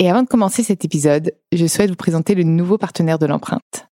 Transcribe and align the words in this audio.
Et 0.00 0.10
avant 0.10 0.24
de 0.24 0.28
commencer 0.28 0.64
cet 0.64 0.84
épisode, 0.84 1.34
je 1.52 1.66
souhaite 1.66 1.90
vous 1.90 1.96
présenter 1.96 2.34
le 2.34 2.42
nouveau 2.42 2.78
partenaire 2.78 3.20
de 3.20 3.26
l'empreinte. 3.26 3.86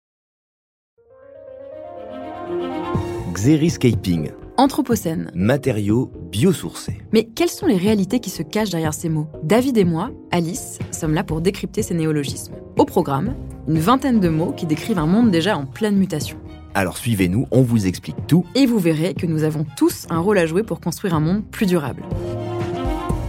Xeriscaping. 3.34 4.32
Anthropocène. 4.56 5.30
Matériaux 5.36 6.10
biosourcés. 6.32 7.02
Mais 7.12 7.26
quelles 7.26 7.50
sont 7.50 7.66
les 7.66 7.76
réalités 7.76 8.22
qui 8.22 8.30
se 8.30 8.44
cachent 8.44 8.70
derrière 8.70 8.94
ces 8.94 9.10
mots? 9.10 9.28
David 9.44 9.78
et 9.78 9.84
moi, 9.84 10.12
Alice, 10.32 10.80
sommes 10.92 11.14
là 11.14 11.26
pour 11.26 11.42
décrypter 11.42 11.84
ces 11.84 11.96
néologismes. 11.96 12.56
Au 12.78 12.86
programme, 12.86 13.36
une 13.68 13.80
vingtaine 13.80 14.22
de 14.22 14.30
mots 14.30 14.54
qui 14.54 14.66
décrivent 14.66 15.00
un 15.00 15.06
monde 15.06 15.32
déjà 15.32 15.58
en 15.58 15.66
pleine 15.66 15.98
mutation. 15.98 16.38
Alors 16.76 16.98
suivez-nous, 16.98 17.46
on 17.52 17.62
vous 17.62 17.88
explique 17.88 18.26
tout. 18.26 18.46
Et 18.56 18.66
vous 18.66 18.80
verrez 18.80 19.16
que 19.16 19.26
nous 19.26 19.44
avons 19.44 19.66
tous 19.76 20.08
un 20.10 20.20
rôle 20.20 20.38
à 20.38 20.46
jouer 20.46 20.64
pour 20.64 20.80
construire 20.80 21.14
un 21.14 21.20
monde 21.20 21.44
plus 21.44 21.66
durable. 21.66 22.04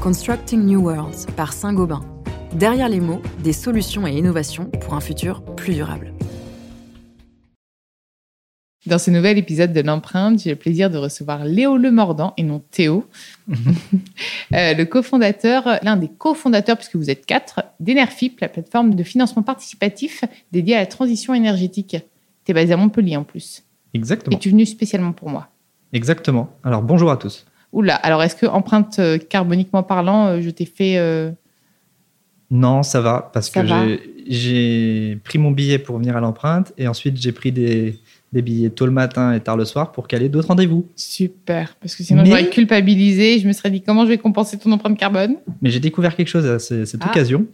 Constructing 0.00 0.64
New 0.64 0.83
Worlds 0.83 1.27
par 1.37 1.53
Saint-Gobain. 1.53 2.03
Derrière 2.55 2.89
les 2.89 2.98
mots, 2.98 3.23
des 3.45 3.53
solutions 3.53 4.09
et 4.09 4.12
innovations 4.12 4.65
pour 4.67 4.95
un 4.95 5.01
futur 5.01 5.43
plus 5.55 5.75
durable. 5.75 6.12
Dans 8.87 8.98
ce 8.98 9.12
nouvel 9.12 9.39
épisode 9.39 9.73
de 9.73 9.81
l'empreinte, 9.83 10.43
j'ai 10.43 10.51
le 10.51 10.56
plaisir 10.56 10.91
de 10.91 10.98
recevoir 10.98 11.45
Léo 11.45 11.77
Lemordant 11.77 12.34
et 12.37 12.43
non 12.43 12.61
Théo, 12.71 13.06
euh, 13.51 14.75
le 14.75 14.83
cofondateur, 14.84 15.78
l'un 15.83 15.97
des 15.97 16.09
cofondateurs, 16.09 16.77
puisque 16.77 16.97
vous 16.97 17.09
êtes 17.09 17.25
quatre, 17.25 17.62
d'Enerfip, 17.78 18.41
la 18.41 18.48
plateforme 18.48 18.97
de 18.97 19.03
financement 19.05 19.43
participatif 19.43 20.25
dédiée 20.51 20.75
à 20.75 20.81
la 20.81 20.87
transition 20.87 21.34
énergétique. 21.34 21.98
Tu 22.45 22.51
es 22.51 22.55
basé 22.55 22.73
à 22.73 22.77
Montpellier 22.77 23.17
en 23.17 23.25
plus. 23.25 23.62
Exactement. 23.95 24.37
Et 24.37 24.41
tu 24.41 24.48
es 24.48 24.53
venu 24.53 24.67
spécialement 24.67 25.12
pour 25.12 25.28
moi. 25.28 25.48
Exactement. 25.93 26.51
Alors 26.65 26.83
bonjour 26.83 27.12
à 27.12 27.17
tous. 27.17 27.47
Oula, 27.73 27.95
alors 27.95 28.25
est-ce 28.25 28.34
que 28.34 28.47
empreinte 28.47 28.98
euh, 28.98 29.19
carboniquement 29.19 29.84
parlant, 29.84 30.27
euh, 30.27 30.41
je 30.41 30.51
t'ai 30.51 30.65
fait 30.65 30.97
non, 32.51 32.83
ça 32.83 33.01
va, 33.01 33.31
parce 33.33 33.48
que 33.48 33.61
j'ai 34.27 35.19
pris 35.23 35.39
mon 35.39 35.53
billet 35.53 35.79
pour 35.79 35.98
venir 35.98 36.17
à 36.17 36.20
l'empreinte 36.20 36.73
et 36.79 36.89
ensuite 36.89 37.17
j'ai 37.17 37.31
pris 37.31 37.53
des, 37.53 37.98
billets 38.33 38.70
tôt 38.70 38.87
le 38.87 38.93
matin 38.93 39.33
et 39.33 39.41
tard 39.41 39.56
le 39.56 39.65
soir 39.65 39.93
pour 39.93 40.09
caler 40.09 40.29
d'autres 40.29 40.48
rendez-vous. 40.48 40.87
Super, 40.97 41.77
parce 41.81 41.95
que 41.95 42.03
sinon 42.03 42.25
j'aurais 42.25 42.51
culpabilisé, 42.51 43.39
je 43.39 43.47
me 43.47 43.53
serais 43.53 43.71
dit 43.71 43.83
comment 43.83 44.05
je 44.05 44.11
vais 44.11 44.19
compenser 44.19 44.59
ton 44.59 44.73
empreinte 44.73 44.98
carbone? 44.98 45.37
Mais 45.62 45.71
j'ai 45.71 45.78
découvert 45.78 46.17
quelque 46.17 46.28
chose 46.28 46.47
à 46.47 46.59
cette 46.59 46.97
ah. 47.01 47.11
occasion, 47.11 47.47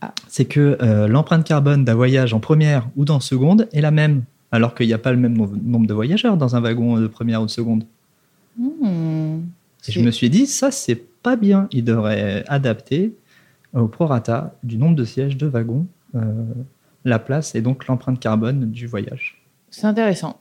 ah. 0.00 0.14
c'est 0.28 0.46
que 0.46 0.78
euh, 0.80 1.08
l'empreinte 1.08 1.44
carbone 1.44 1.84
d'un 1.84 1.94
voyage 1.94 2.32
en 2.32 2.40
première 2.40 2.88
ou 2.96 3.04
dans 3.04 3.20
seconde 3.20 3.68
est 3.72 3.82
la 3.82 3.90
même, 3.90 4.22
alors 4.50 4.74
qu'il 4.74 4.86
n'y 4.86 4.94
a 4.94 4.98
pas 4.98 5.12
le 5.12 5.18
même 5.18 5.36
nombre 5.36 5.86
de 5.86 5.94
voyageurs 5.94 6.38
dans 6.38 6.56
un 6.56 6.60
wagon 6.60 6.98
de 6.98 7.06
première 7.06 7.42
ou 7.42 7.46
de 7.46 7.50
seconde. 7.50 7.84
Hmm. 8.58 9.40
et 9.88 9.92
je 9.92 10.00
me 10.00 10.10
suis 10.10 10.30
dit, 10.30 10.46
ça 10.46 10.70
c'est 10.70 11.02
pas 11.22 11.36
bien, 11.36 11.68
il 11.70 11.84
devrait 11.84 12.44
adapter 12.48 13.12
au 13.74 13.88
prorata 13.88 14.54
du 14.62 14.76
nombre 14.76 14.96
de 14.96 15.04
sièges 15.04 15.36
de 15.36 15.46
wagon, 15.46 15.86
euh, 16.14 16.20
la 17.04 17.18
place 17.18 17.54
et 17.54 17.62
donc 17.62 17.86
l'empreinte 17.86 18.20
carbone 18.20 18.70
du 18.70 18.86
voyage. 18.86 19.42
C'est 19.70 19.86
intéressant. 19.86 20.40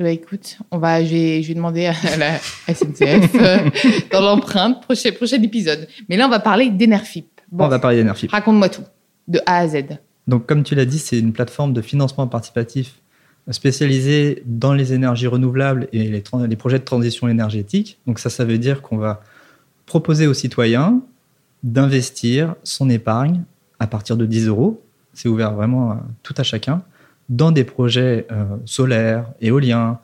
Bah, 0.00 0.10
écoute, 0.10 0.58
on 0.72 0.78
va, 0.78 1.04
je, 1.04 1.12
vais, 1.12 1.54
demander 1.54 1.86
à 1.86 2.16
la 2.16 2.38
SNCF 2.38 3.34
euh, 3.34 3.70
dans 4.12 4.20
l'empreinte, 4.20 4.82
prochain, 4.82 5.12
prochain 5.12 5.40
épisode. 5.40 5.86
Mais 6.08 6.16
là, 6.16 6.26
on 6.26 6.30
va 6.30 6.40
parler 6.40 6.70
d'Enerfip. 6.70 7.40
on 7.52 7.68
va 7.68 7.78
parler 7.78 7.98
d'Enerfip. 7.98 8.30
Raconte-moi 8.30 8.68
tout, 8.68 8.82
de 9.28 9.40
A 9.46 9.58
à 9.58 9.68
Z. 9.68 9.84
Donc, 10.26 10.46
comme 10.46 10.64
tu 10.64 10.74
l'as 10.74 10.84
dit, 10.84 10.98
c'est 10.98 11.18
une 11.18 11.32
plateforme 11.32 11.72
de 11.72 11.80
financement 11.80 12.26
participatif 12.26 13.00
spécialisée 13.50 14.42
dans 14.46 14.72
les 14.72 14.94
énergies 14.94 15.26
renouvelables 15.26 15.86
et 15.92 16.04
les, 16.04 16.22
les 16.48 16.56
projets 16.56 16.78
de 16.78 16.84
transition 16.84 17.28
énergétique. 17.28 17.98
Donc, 18.06 18.18
ça, 18.18 18.30
ça 18.30 18.44
veut 18.44 18.58
dire 18.58 18.82
qu'on 18.82 18.96
va 18.96 19.22
proposer 19.86 20.26
aux 20.26 20.34
citoyens 20.34 21.02
d'investir 21.64 22.54
son 22.62 22.88
épargne 22.88 23.42
à 23.80 23.88
partir 23.88 24.16
de 24.16 24.26
10 24.26 24.46
euros, 24.46 24.82
c'est 25.14 25.28
ouvert 25.28 25.54
vraiment 25.54 25.92
à 25.92 26.02
tout 26.22 26.34
à 26.36 26.42
chacun, 26.42 26.82
dans 27.28 27.50
des 27.50 27.64
projets 27.64 28.26
euh, 28.30 28.44
solaires, 28.66 29.30
éoliens, 29.40 29.98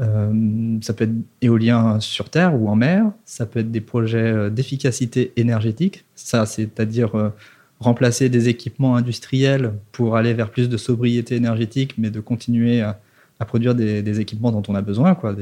euh, 0.00 0.78
ça 0.82 0.92
peut 0.92 1.04
être 1.04 1.14
éolien 1.42 2.00
sur 2.00 2.28
terre 2.28 2.60
ou 2.60 2.68
en 2.68 2.74
mer, 2.74 3.04
ça 3.24 3.46
peut 3.46 3.60
être 3.60 3.70
des 3.70 3.80
projets 3.80 4.18
euh, 4.18 4.50
d'efficacité 4.50 5.32
énergétique, 5.36 6.04
ça 6.16 6.44
c'est-à-dire 6.44 7.32
remplacer 7.78 8.28
des 8.28 8.48
équipements 8.48 8.96
industriels 8.96 9.72
pour 9.92 10.16
aller 10.16 10.34
vers 10.34 10.50
plus 10.50 10.68
de 10.68 10.76
sobriété 10.76 11.36
énergétique, 11.36 11.94
mais 11.98 12.10
de 12.10 12.20
continuer 12.20 12.82
à, 12.82 12.98
produire 13.46 13.74
des, 13.74 14.20
équipements 14.20 14.52
dont 14.52 14.62
on 14.68 14.74
a 14.74 14.82
besoin, 14.82 15.14
quoi, 15.14 15.34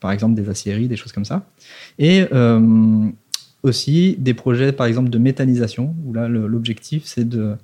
par 0.00 0.10
exemple 0.10 0.34
des 0.34 0.48
aciéries, 0.48 0.88
des 0.88 0.96
choses 0.96 1.12
comme 1.12 1.24
ça. 1.24 1.46
Et 1.96 2.26
aussi 3.62 4.16
des 4.18 4.34
projets, 4.34 4.72
par 4.72 4.86
exemple, 4.86 5.10
de 5.10 5.18
méthanisation, 5.18 5.94
où 6.04 6.12
là, 6.12 6.28
l'objectif, 6.28 7.02
c'est 7.04 7.28
de, 7.28 7.54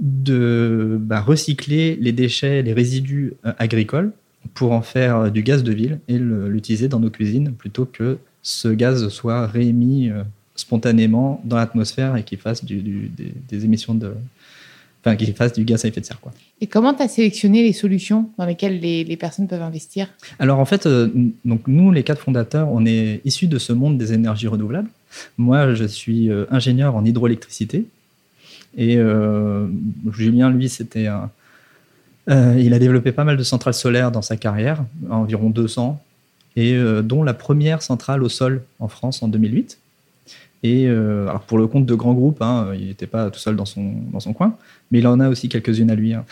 de 0.00 0.98
bah, 1.00 1.20
recycler 1.20 1.96
les 2.00 2.12
déchets, 2.12 2.62
les 2.62 2.72
résidus 2.72 3.34
euh, 3.44 3.52
agricoles 3.58 4.12
pour 4.54 4.72
en 4.72 4.82
faire 4.82 5.16
euh, 5.16 5.30
du 5.30 5.42
gaz 5.42 5.62
de 5.62 5.72
ville 5.72 6.00
et 6.08 6.18
l'utiliser 6.18 6.88
dans 6.88 7.00
nos 7.00 7.10
cuisines 7.10 7.52
plutôt 7.52 7.84
que 7.84 8.18
ce 8.42 8.68
gaz 8.68 9.08
soit 9.08 9.46
réémis 9.46 10.08
euh, 10.10 10.22
spontanément 10.54 11.40
dans 11.44 11.56
l'atmosphère 11.56 12.16
et 12.16 12.22
qu'il 12.22 12.38
fasse 12.38 12.64
des, 12.64 13.64
émissions 13.64 13.94
de, 13.94 14.14
enfin, 15.04 15.16
qu'il 15.16 15.32
fasse 15.34 15.52
du 15.52 15.64
gaz 15.64 15.84
à 15.84 15.88
effet 15.88 16.00
de 16.00 16.06
serre. 16.06 16.20
Quoi. 16.20 16.32
Et 16.60 16.66
comment 16.66 16.94
tu 16.94 17.02
as 17.02 17.08
sélectionné 17.08 17.62
les 17.62 17.72
solutions 17.72 18.30
dans 18.38 18.46
lesquelles 18.46 18.80
les, 18.80 19.16
personnes 19.16 19.48
peuvent 19.48 19.62
investir? 19.62 20.08
Alors 20.38 20.58
en 20.58 20.64
fait, 20.64 20.86
euh, 20.86 21.08
donc 21.44 21.66
nous, 21.66 21.90
les 21.90 22.02
quatre 22.02 22.22
fondateurs, 22.22 22.68
on 22.70 22.86
est 22.86 23.20
issus 23.24 23.46
de 23.46 23.58
ce 23.58 23.72
monde 23.72 23.98
des 23.98 24.12
énergies 24.12 24.48
renouvelables. 24.48 24.88
Moi, 25.38 25.74
je 25.74 25.84
suis 25.84 26.30
euh, 26.30 26.44
ingénieur 26.50 26.96
en 26.96 27.04
hydroélectricité. 27.04 27.86
Et 28.76 28.96
euh, 28.96 29.66
Julien, 30.12 30.50
lui, 30.50 30.68
c'était 30.68 31.06
un... 31.08 31.30
il 32.28 32.72
a 32.72 32.78
développé 32.78 33.12
pas 33.12 33.24
mal 33.24 33.36
de 33.36 33.42
centrales 33.42 33.74
solaires 33.74 34.12
dans 34.12 34.22
sa 34.22 34.36
carrière, 34.36 34.84
environ 35.10 35.50
200, 35.50 36.00
et 36.56 36.78
dont 37.02 37.22
la 37.24 37.34
première 37.34 37.82
centrale 37.82 38.22
au 38.22 38.28
sol 38.28 38.62
en 38.78 38.88
France 38.88 39.22
en 39.22 39.28
2008. 39.28 39.78
Et 40.62 40.86
euh, 40.86 41.26
alors 41.28 41.40
pour 41.42 41.56
le 41.56 41.66
compte 41.66 41.86
de 41.86 41.94
grands 41.94 42.12
groupes, 42.12 42.42
hein, 42.42 42.72
il 42.78 42.88
n'était 42.88 43.06
pas 43.06 43.30
tout 43.30 43.38
seul 43.38 43.56
dans 43.56 43.64
son, 43.64 43.94
dans 44.12 44.20
son 44.20 44.34
coin, 44.34 44.56
mais 44.90 44.98
il 44.98 45.06
en 45.06 45.18
a 45.18 45.28
aussi 45.28 45.48
quelques-unes 45.48 45.90
à 45.90 45.94
lui. 45.94 46.12
Hein. 46.12 46.24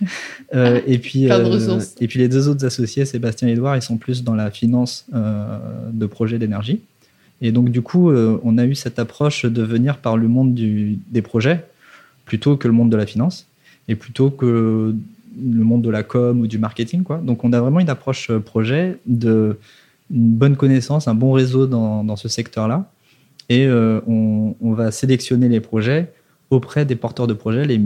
euh, 0.54 0.80
et, 0.86 0.98
puis, 0.98 1.30
euh, 1.30 1.80
et 1.98 2.06
puis 2.06 2.18
les 2.18 2.28
deux 2.28 2.48
autres 2.48 2.64
associés, 2.66 3.06
Sébastien 3.06 3.48
et 3.48 3.52
Edouard, 3.52 3.76
ils 3.76 3.82
sont 3.82 3.96
plus 3.96 4.22
dans 4.22 4.34
la 4.34 4.50
finance 4.50 5.06
euh, 5.14 5.58
de 5.92 6.06
projets 6.06 6.38
d'énergie. 6.38 6.80
Et 7.40 7.52
donc 7.52 7.70
du 7.70 7.82
coup, 7.82 8.12
on 8.12 8.58
a 8.58 8.66
eu 8.66 8.74
cette 8.74 8.98
approche 8.98 9.46
de 9.46 9.62
venir 9.62 9.98
par 9.98 10.16
le 10.16 10.28
monde 10.28 10.54
des 10.54 11.22
projets 11.22 11.64
plutôt 12.26 12.56
que 12.56 12.68
le 12.68 12.74
monde 12.74 12.90
de 12.90 12.96
la 12.96 13.06
finance 13.06 13.46
et 13.88 13.96
plutôt 13.96 14.30
que 14.30 14.94
le 15.36 15.64
monde 15.64 15.82
de 15.82 15.90
la 15.90 16.02
com 16.02 16.40
ou 16.40 16.46
du 16.46 16.58
marketing. 16.58 17.02
Donc 17.22 17.44
on 17.44 17.52
a 17.52 17.60
vraiment 17.60 17.80
une 17.80 17.88
approche 17.88 18.30
projet, 18.32 18.98
de, 19.06 19.58
une 20.10 20.34
bonne 20.34 20.56
connaissance, 20.56 21.08
un 21.08 21.14
bon 21.14 21.32
réseau 21.32 21.66
dans, 21.66 22.16
ce 22.16 22.28
secteur-là 22.28 22.90
et 23.48 23.66
euh, 23.66 24.00
on, 24.06 24.72
va 24.72 24.90
sélectionner 24.90 25.48
les 25.48 25.60
projets 25.60 26.12
auprès 26.50 26.84
des 26.84 26.96
porteurs 26.96 27.26
de 27.26 27.34
projets 27.34 27.64
les, 27.64 27.80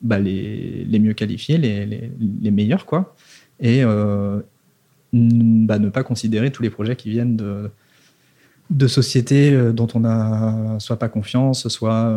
bah, 0.00 0.18
les, 0.18 0.98
mieux 1.00 1.12
qualifiés, 1.12 1.58
les, 1.58 1.86
les, 1.86 2.50
meilleurs, 2.50 2.86
quoi. 2.86 3.14
Et 3.60 3.82
euh, 3.82 4.40
bah, 5.12 5.78
ne 5.78 5.88
pas 5.88 6.04
considérer 6.04 6.50
tous 6.50 6.62
les 6.62 6.70
projets 6.70 6.96
qui 6.96 7.10
viennent 7.10 7.36
de, 7.36 7.70
de 8.72 8.86
sociétés 8.86 9.52
euh, 9.52 9.72
dont 9.72 9.88
on 9.94 10.00
n'a 10.00 10.76
soit 10.78 10.98
pas 10.98 11.08
confiance, 11.08 11.68
soit 11.68 12.14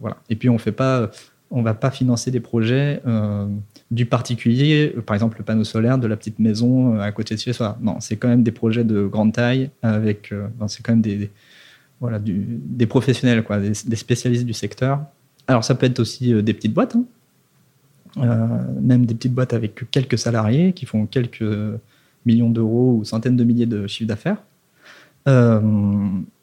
voilà. 0.00 0.16
Et 0.28 0.36
puis 0.36 0.48
on 0.48 0.58
fait 0.58 0.72
pas, 0.72 1.10
on 1.50 1.62
va 1.62 1.74
pas 1.74 1.90
financer 1.90 2.30
des 2.30 2.40
projets 2.40 3.00
du 3.90 4.04
particulier, 4.06 4.94
par 5.06 5.14
exemple 5.14 5.38
le 5.38 5.44
panneau 5.44 5.64
solaire 5.64 5.98
de 5.98 6.06
la 6.06 6.16
petite 6.16 6.38
maison 6.38 6.98
à 7.00 7.10
côté 7.12 7.34
de 7.34 7.40
chez 7.40 7.52
soi. 7.52 7.78
Non, 7.80 8.00
c'est 8.00 8.16
quand 8.16 8.28
même 8.28 8.42
des 8.42 8.52
projets 8.52 8.84
de 8.84 9.06
grande 9.06 9.32
taille 9.32 9.70
avec, 9.82 10.32
c'est 10.66 10.82
quand 10.82 10.92
même 10.92 11.02
des 11.02 11.30
voilà, 12.00 12.20
des 12.22 12.86
professionnels, 12.86 13.42
quoi, 13.42 13.58
des, 13.58 13.74
spécialistes 13.74 14.46
du 14.46 14.52
secteur. 14.52 15.00
Alors 15.46 15.64
ça 15.64 15.74
peut 15.74 15.86
être 15.86 15.98
aussi 15.98 16.32
euh, 16.32 16.42
des 16.42 16.54
petites 16.54 16.74
boîtes, 16.74 16.96
hein. 16.96 17.04
euh, 18.18 18.80
même 18.80 19.06
des 19.06 19.14
petites 19.14 19.34
boîtes 19.34 19.52
avec 19.52 19.90
quelques 19.90 20.18
salariés 20.18 20.72
qui 20.72 20.86
font 20.86 21.06
quelques 21.06 21.44
millions 22.26 22.50
d'euros 22.50 22.98
ou 22.98 23.04
centaines 23.04 23.36
de 23.36 23.44
milliers 23.44 23.66
de 23.66 23.86
chiffres 23.86 24.08
d'affaires. 24.08 24.42
Euh, 25.28 25.60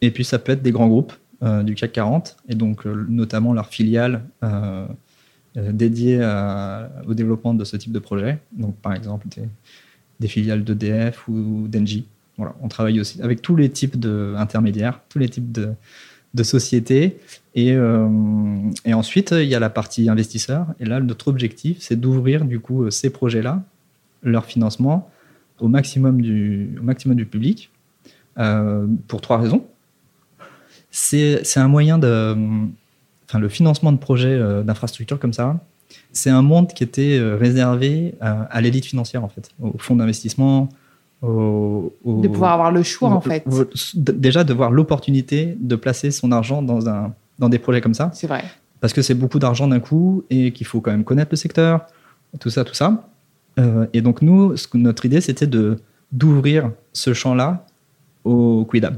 et 0.02 0.12
puis 0.12 0.24
ça 0.24 0.40
peut 0.40 0.52
être 0.52 0.62
des 0.62 0.72
grands 0.72 0.88
groupes 0.88 1.14
du 1.64 1.76
CAC 1.76 1.92
40, 1.92 2.38
et 2.50 2.56
donc 2.56 2.86
notamment 2.86 3.54
leurs 3.54 3.68
filiales 3.68 4.24
dédiés 5.56 6.20
au 7.08 7.14
développement 7.14 7.54
de 7.54 7.64
ce 7.64 7.78
type 7.78 7.92
de 7.92 8.00
projet. 8.00 8.40
Donc, 8.52 8.76
par 8.78 8.94
exemple, 8.96 9.28
des, 10.20 10.28
filiales 10.28 10.64
d'EDF 10.64 11.28
ou 11.28 11.68
d'Engie. 11.68 12.08
Voilà, 12.38 12.56
on 12.62 12.68
travaille 12.68 13.00
aussi 13.00 13.22
avec 13.22 13.44
tous 13.44 13.56
les 13.56 13.70
types 13.70 14.00
d'intermédiaires, 14.00 15.02
tous 15.08 15.20
les 15.20 15.30
types 15.30 15.52
de, 15.52 16.44
sociétés. 16.44 17.20
Et, 17.54 17.74
euh, 17.74 18.10
et, 18.84 18.96
ensuite, 18.96 19.32
il 19.32 19.48
y 19.48 19.54
a 19.54 19.60
la 19.60 19.70
partie 19.70 20.10
investisseur. 20.10 20.68
Et 20.80 20.86
là, 20.86 21.00
notre 21.00 21.28
objectif, 21.28 21.78
c'est 21.80 22.00
d'ouvrir 22.00 22.44
du 22.44 22.60
coup 22.60 22.90
ces 22.90 23.12
projets-là, 23.12 23.64
leur 24.24 24.46
financement, 24.46 25.12
au 25.60 25.68
maximum 25.68 26.22
du, 26.22 26.76
au 26.80 26.84
maximum 26.84 27.16
du 27.16 27.26
public, 27.26 27.70
euh, 28.38 28.86
pour 29.08 29.22
trois 29.22 29.38
raisons. 29.38 29.66
C'est 30.92 31.58
un 31.58 31.68
moyen 31.68 31.98
de. 31.98 32.36
Enfin, 33.28 33.40
le 33.40 33.50
financement 33.50 33.92
de 33.92 33.98
projets 33.98 34.28
euh, 34.28 34.64
d'infrastructures 34.64 35.20
comme 35.20 35.34
ça, 35.34 35.60
c'est 36.14 36.30
un 36.30 36.42
monde 36.42 36.68
qui 36.68 36.84
était 36.84 37.20
réservé 37.40 38.16
à, 38.22 38.44
à 38.44 38.62
l'élite 38.62 38.86
financière, 38.86 39.24
en 39.24 39.30
fait, 39.30 39.50
aux 39.62 39.78
fonds 39.78 39.96
d'investissement, 39.96 40.70
de 41.24 42.28
pouvoir 42.28 42.54
avoir 42.54 42.72
le 42.72 42.84
choix, 42.84 43.10
en 43.10 43.22
fait. 43.22 43.44
Déjà, 43.96 44.44
de 44.44 44.54
voir 44.54 44.72
l'opportunité 44.72 45.58
de 45.60 45.76
placer 45.76 46.12
son 46.12 46.32
argent 46.32 46.62
dans, 46.62 46.88
un, 46.88 47.14
dans 47.40 47.50
des 47.50 47.60
projets 47.60 47.82
comme 47.82 47.94
ça. 47.94 48.12
C'est 48.14 48.28
vrai. 48.28 48.44
Parce 48.80 48.94
que 48.94 49.02
c'est 49.02 49.16
beaucoup 49.16 49.40
d'argent 49.40 49.68
d'un 49.68 49.80
coup 49.80 50.24
et 50.30 50.52
qu'il 50.52 50.68
faut 50.68 50.82
quand 50.82 50.92
même 50.92 51.04
connaître 51.04 51.32
le 51.32 51.38
secteur, 51.38 51.86
tout 52.40 52.50
ça, 52.50 52.64
tout 52.64 52.76
ça. 52.76 53.08
Euh, 53.58 53.88
et 53.94 54.02
donc, 54.02 54.22
nous, 54.22 54.56
ce 54.58 54.68
notre 54.76 55.06
idée, 55.06 55.22
c'était 55.22 55.48
de, 55.48 55.80
d'ouvrir 56.12 56.72
ce 56.94 57.14
champ-là 57.14 57.66
au 58.26 58.66
Quidam. 58.70 58.98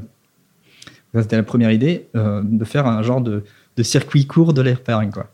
C'était 1.13 1.37
la 1.37 1.43
première 1.43 1.71
idée, 1.71 2.07
euh, 2.15 2.41
de 2.43 2.65
faire 2.65 2.87
un 2.87 3.01
genre 3.03 3.21
de, 3.21 3.43
de 3.75 3.83
circuit 3.83 4.25
court 4.25 4.53
de 4.53 4.61
l'airsparing. 4.61 5.11
Quoi. 5.11 5.31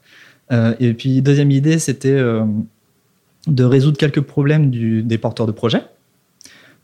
Euh, 0.52 0.76
et 0.80 0.94
puis, 0.94 1.22
deuxième 1.22 1.52
idée, 1.52 1.80
c'était 1.80 2.22
de 3.48 3.64
résoudre 3.64 3.98
quelques 3.98 4.22
problèmes 4.22 4.70
du, 4.70 5.04
des 5.04 5.18
porteurs 5.18 5.48
de 5.48 5.52
projets. 5.52 5.84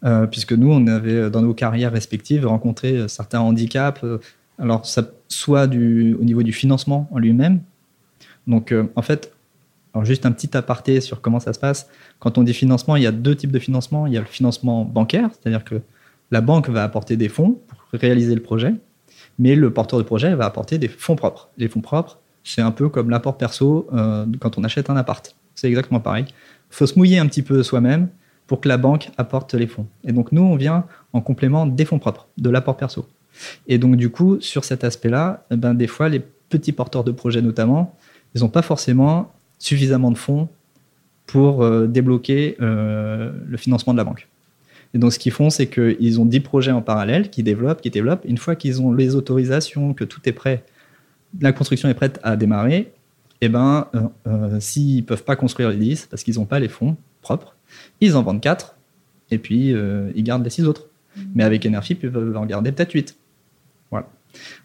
Euh, 0.05 0.27
puisque 0.27 0.53
nous, 0.53 0.71
on 0.71 0.87
avait 0.87 1.29
dans 1.29 1.41
nos 1.41 1.53
carrières 1.53 1.91
respectives 1.91 2.47
rencontré 2.47 2.95
euh, 2.95 3.07
certains 3.09 3.41
handicaps, 3.41 4.01
euh, 4.05 4.19
alors 4.57 4.85
ça, 4.85 5.03
soit 5.27 5.67
du, 5.67 6.15
au 6.19 6.23
niveau 6.23 6.41
du 6.41 6.53
financement 6.53 7.09
en 7.11 7.19
lui-même. 7.19 7.59
Donc 8.47 8.73
en 8.95 9.01
fait, 9.03 9.31
alors 9.93 10.05
juste 10.05 10.25
un 10.25 10.31
petit 10.31 10.57
aparté 10.57 11.01
sur 11.01 11.21
comment 11.21 11.39
ça 11.39 11.53
se 11.53 11.59
passe. 11.59 11.87
Quand 12.17 12.37
on 12.39 12.43
dit 12.43 12.53
financement, 12.53 12.95
il 12.95 13.03
y 13.03 13.07
a 13.07 13.11
deux 13.11 13.35
types 13.35 13.51
de 13.51 13.59
financement. 13.59 14.07
Il 14.07 14.13
y 14.13 14.17
a 14.17 14.21
le 14.21 14.25
financement 14.25 14.85
bancaire, 14.85 15.29
c'est-à-dire 15.31 15.63
que 15.63 15.81
la 16.31 16.41
banque 16.41 16.69
va 16.69 16.83
apporter 16.83 17.17
des 17.17 17.29
fonds 17.29 17.59
pour 17.67 17.79
réaliser 17.93 18.35
le 18.35 18.41
projet, 18.41 18.73
mais 19.37 19.55
le 19.55 19.71
porteur 19.71 19.99
de 19.99 20.03
projet 20.03 20.33
va 20.35 20.45
apporter 20.45 20.77
des 20.77 20.87
fonds 20.87 21.15
propres. 21.15 21.49
Les 21.57 21.67
fonds 21.67 21.81
propres, 21.81 22.19
c'est 22.43 22.61
un 22.61 22.71
peu 22.71 22.89
comme 22.89 23.09
l'apport 23.09 23.37
perso 23.37 23.87
quand 24.39 24.57
on 24.57 24.63
achète 24.63 24.89
un 24.89 24.95
appart. 24.95 25.35
C'est 25.55 25.67
exactement 25.67 25.99
pareil. 25.99 26.25
Il 26.27 26.75
faut 26.75 26.85
se 26.85 26.97
mouiller 26.97 27.19
un 27.19 27.25
petit 27.25 27.41
peu 27.41 27.63
soi-même 27.63 28.09
pour 28.47 28.61
que 28.61 28.67
la 28.67 28.77
banque 28.77 29.09
apporte 29.17 29.53
les 29.53 29.67
fonds. 29.67 29.87
Et 30.05 30.11
donc 30.11 30.31
nous, 30.31 30.41
on 30.41 30.55
vient 30.55 30.85
en 31.13 31.21
complément 31.21 31.65
des 31.65 31.85
fonds 31.85 31.99
propres, 31.99 32.27
de 32.37 32.49
l'apport 32.49 32.77
perso. 32.77 33.07
Et 33.67 33.77
donc 33.77 33.95
du 33.95 34.09
coup, 34.09 34.39
sur 34.41 34.63
cet 34.63 34.83
aspect-là, 34.83 35.45
eh 35.51 35.55
ben, 35.55 35.73
des 35.73 35.87
fois, 35.87 36.09
les 36.09 36.19
petits 36.19 36.71
porteurs 36.71 37.03
de 37.03 37.11
projets 37.11 37.41
notamment, 37.41 37.95
ils 38.35 38.41
n'ont 38.41 38.49
pas 38.49 38.61
forcément 38.61 39.31
suffisamment 39.57 40.11
de 40.11 40.17
fonds 40.17 40.47
pour 41.27 41.63
euh, 41.63 41.87
débloquer 41.87 42.57
euh, 42.61 43.31
le 43.45 43.57
financement 43.57 43.93
de 43.93 43.97
la 43.97 44.03
banque. 44.03 44.28
Et 44.93 44.97
donc 44.97 45.13
ce 45.13 45.19
qu'ils 45.19 45.31
font, 45.31 45.49
c'est 45.49 45.67
qu'ils 45.67 46.19
ont 46.19 46.25
10 46.25 46.39
projets 46.39 46.71
en 46.71 46.81
parallèle 46.81 47.29
qui 47.29 47.43
développent, 47.43 47.81
qui 47.81 47.89
développent. 47.89 48.25
Une 48.25 48.37
fois 48.37 48.55
qu'ils 48.55 48.81
ont 48.81 48.91
les 48.91 49.15
autorisations, 49.15 49.93
que 49.93 50.03
tout 50.03 50.21
est 50.25 50.31
prêt, 50.31 50.63
la 51.41 51.53
construction 51.53 51.89
est 51.89 51.93
prête 51.93 52.19
à 52.23 52.35
démarrer, 52.35 52.91
et 53.41 53.45
eh 53.45 53.49
ben, 53.49 53.87
euh, 54.27 54.59
s'ils 54.59 54.97
ne 54.97 55.01
peuvent 55.01 55.23
pas 55.23 55.37
construire 55.37 55.69
les 55.69 55.77
10 55.77 56.07
parce 56.07 56.23
qu'ils 56.23 56.35
n'ont 56.35 56.45
pas 56.45 56.59
les 56.59 56.67
fonds 56.67 56.97
propres, 57.21 57.55
ils 58.01 58.17
en 58.17 58.23
vendent 58.23 58.41
4 58.41 58.75
et 59.31 59.37
puis 59.37 59.73
euh, 59.73 60.11
ils 60.15 60.23
gardent 60.23 60.43
les 60.43 60.49
6 60.49 60.65
autres. 60.65 60.87
Mhm. 61.15 61.23
Mais 61.35 61.43
avec 61.43 61.65
Enerfip, 61.65 62.03
ils 62.03 62.11
peuvent 62.11 62.35
en 62.35 62.45
garder 62.45 62.71
peut-être 62.71 62.91
8. 62.91 63.17
Voilà. 63.91 64.07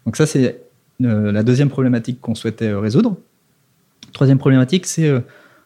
Donc 0.05 0.17
ça, 0.17 0.25
c'est 0.25 0.61
euh, 1.03 1.31
la 1.31 1.43
deuxième 1.43 1.69
problématique 1.69 2.21
qu'on 2.21 2.35
souhaitait 2.35 2.69
euh, 2.69 2.79
résoudre. 2.79 3.17
Troisième 4.13 4.37
problématique, 4.37 4.85
c'est 4.85 5.11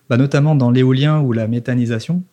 bah, 0.09 0.17
notamment 0.17 0.56
dans 0.56 0.71
l'éolien 0.71 1.19
ou 1.19 1.33
la 1.33 1.47
méthanisation, 1.47 2.23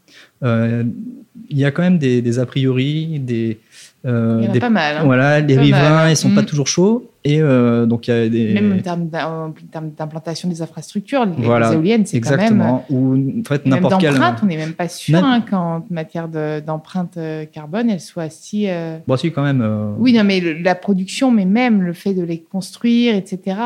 il 0.43 1.59
y 1.59 1.65
a 1.65 1.71
quand 1.71 1.83
même 1.83 1.99
des, 1.99 2.23
des 2.23 2.39
a 2.39 2.47
priori, 2.47 3.21
des, 3.21 3.59
euh, 4.07 4.39
il 4.41 4.47
y 4.47 4.51
en 4.51 4.55
a 4.55 4.61
pas 4.61 4.71
mal. 4.71 4.97
Hein. 4.99 5.05
Voilà, 5.05 5.41
les 5.41 5.59
riverains, 5.59 6.05
hein. 6.05 6.11
ils 6.11 6.17
sont 6.17 6.31
pas 6.31 6.43
mm. 6.43 6.47
toujours 6.47 6.69
chauds. 6.69 7.11
Et 7.25 7.41
euh, 7.41 7.87
donc, 7.87 8.07
il 8.07 8.11
y 8.11 8.15
a 8.15 8.29
des. 8.29 8.55
Même 8.55 8.73
en 8.73 8.81
termes 8.81 9.91
d'implantation 9.99 10.49
des 10.49 10.63
infrastructures, 10.63 11.27
les, 11.27 11.73
éoliennes, 11.73 12.07
c'est 12.07 12.21
quand 12.21 12.37
même. 12.37 12.63
Ou 12.89 13.41
en 13.41 13.45
fait, 13.45 13.67
n'importe 13.67 14.01
quelle. 14.01 14.15
on 14.15 14.47
n'est 14.47 14.57
même 14.57 14.75
pas 14.75 14.89
sûr 14.89 15.19
hein, 15.19 15.41
qu'en 15.49 15.85
matière 15.91 16.29
d'empreinte 16.29 17.17
euh, 17.17 17.45
carbone, 17.47 17.91
elle 17.91 18.01
soit 18.01 18.31
si. 18.31 18.69
Bon, 19.09 19.17
si, 19.17 19.33
quand 19.33 19.43
même. 19.43 19.95
Oui, 19.99 20.13
non, 20.13 20.23
mais 20.23 20.41
la 20.41 20.75
production, 20.75 21.33
mais 21.33 21.45
même 21.45 21.83
le 21.83 21.93
fait 21.93 22.15
de 22.15 22.23
les 22.23 22.41
construire, 22.41 23.17
etc. 23.17 23.57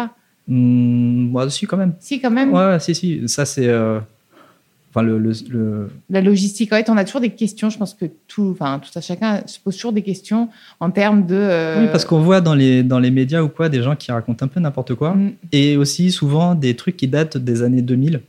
Mmh, 0.50 1.28
bon, 1.28 1.48
si, 1.48 1.66
quand 1.66 1.78
même. 1.78 1.94
Si, 2.00 2.20
quand 2.20 2.30
même. 2.30 2.52
Ouais, 2.52 2.78
si, 2.80 2.94
si. 2.94 3.28
Ça, 3.28 3.46
c'est. 3.46 3.70
Enfin, 4.92 5.02
le, 5.02 5.88
La 6.10 6.20
logistique, 6.20 6.72
ouais, 6.72 6.84
on 6.88 6.96
a 6.96 7.04
toujours 7.04 7.20
des 7.20 7.30
questions. 7.30 7.70
Je 7.70 7.78
pense 7.78 7.94
que 7.94 8.06
tout, 8.26 8.50
enfin, 8.50 8.80
tout 8.80 8.90
à 8.98 9.00
chacun 9.00 9.42
se 9.46 9.60
pose 9.60 9.76
toujours 9.76 9.92
des 9.92 10.02
questions 10.02 10.48
en 10.80 10.90
termes 10.90 11.26
de. 11.26 11.80
Oui, 11.80 11.88
parce 11.92 12.04
qu'on 12.04 12.20
voit 12.20 12.40
dans 12.40 12.54
les, 12.54 12.82
dans 12.82 12.98
les 12.98 13.12
médias 13.12 13.40
ou 13.40 13.48
quoi 13.48 13.68
des 13.68 13.82
gens 13.82 13.94
qui 13.94 14.10
racontent 14.10 14.44
un 14.44 14.48
peu 14.48 14.58
n'importe 14.58 14.96
quoi. 14.96 15.14
Mm. 15.14 15.32
Et 15.52 15.76
aussi 15.76 16.10
souvent 16.10 16.56
des 16.56 16.74
trucs 16.74 16.96
qui 16.96 17.06
datent 17.06 17.36
des 17.38 17.62
années 17.62 17.82
2000 17.82 18.20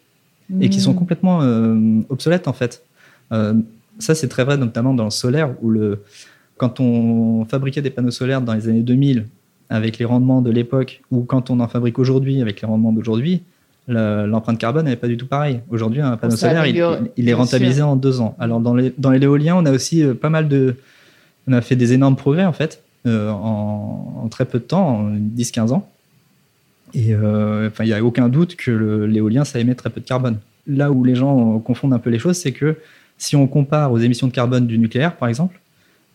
et 0.60 0.70
qui 0.70 0.80
sont 0.80 0.94
mm. 0.94 0.98
complètement 0.98 1.42
euh, 1.42 2.02
obsolètes 2.10 2.48
en 2.48 2.54
fait. 2.54 2.84
Euh, 3.32 3.54
ça, 3.98 4.14
c'est 4.14 4.28
très 4.28 4.44
vrai, 4.44 4.58
notamment 4.58 4.94
dans 4.94 5.06
le 5.06 5.10
solaire, 5.10 5.56
où 5.62 5.70
le, 5.70 6.04
quand 6.58 6.80
on 6.80 7.46
fabriquait 7.46 7.82
des 7.82 7.90
panneaux 7.90 8.12
solaires 8.12 8.42
dans 8.42 8.54
les 8.54 8.68
années 8.68 8.82
2000 8.82 9.26
avec 9.72 9.98
les 9.98 10.06
rendements 10.06 10.42
de 10.42 10.52
l'époque, 10.52 11.02
ou 11.12 11.24
quand 11.24 11.50
on 11.50 11.62
en 11.62 11.68
fabrique 11.68 11.98
aujourd'hui 11.98 12.42
avec 12.42 12.62
les 12.62 12.68
rendements 12.68 12.92
d'aujourd'hui, 12.92 13.42
l'empreinte 13.88 14.60
carbone 14.60 14.86
n'est 14.86 14.98
pas 14.98 15.08
du 15.08 15.18
tout 15.18 15.26
pareille. 15.26 15.62
Aujourd'hui, 15.70 16.02
un 16.02 16.18
panneau 16.18 16.36
solaire, 16.36 16.66
il, 17.18 17.30
est 17.30 17.34
rentabilisé 17.34 17.82
en 17.82 17.96
deux 17.96 18.20
ans. 18.20 18.36
Alors, 18.38 18.60
dans, 18.60 18.76
les, 18.76 18.94
dans 18.98 19.12
l'éolien, 19.12 19.56
on 19.56 19.66
a 19.66 19.72
aussi 19.72 20.04
euh, 20.04 20.14
pas 20.14 20.30
mal 20.30 20.50
de. 20.50 20.76
On 21.48 21.54
a 21.54 21.62
fait 21.62 21.76
des 21.76 21.94
énormes 21.94 22.18
progrès, 22.18 22.46
en 22.46 22.54
fait, 22.54 22.84
euh, 23.08 23.30
en, 23.30 24.28
très 24.30 24.46
peu 24.46 24.60
de 24.60 24.64
temps, 24.64 25.00
en 25.00 25.12
10-15 25.12 25.72
ans. 25.72 25.90
Et 26.94 27.16
euh, 27.16 27.70
enfin, 27.70 27.86
il 27.86 27.88
n'y 27.88 27.94
a 27.94 28.04
aucun 28.04 28.28
doute 28.28 28.58
que 28.58 29.06
l'éolien, 29.06 29.46
ça 29.46 29.60
émet 29.60 29.74
très 29.74 29.90
peu 29.90 30.02
de 30.02 30.06
carbone. 30.06 30.38
Là 30.68 30.92
où 30.92 31.04
les 31.04 31.16
gens 31.16 31.58
confondent 31.60 31.94
un 31.94 32.00
peu 32.00 32.10
les 32.10 32.20
choses, 32.20 32.38
c'est 32.38 32.52
que 32.52 32.76
si 33.18 33.36
on 33.36 33.48
compare 33.48 33.92
aux 33.92 33.98
émissions 33.98 34.28
de 34.28 34.34
carbone 34.34 34.68
du 34.68 34.78
nucléaire, 34.78 35.16
par 35.16 35.30
exemple, 35.30 35.60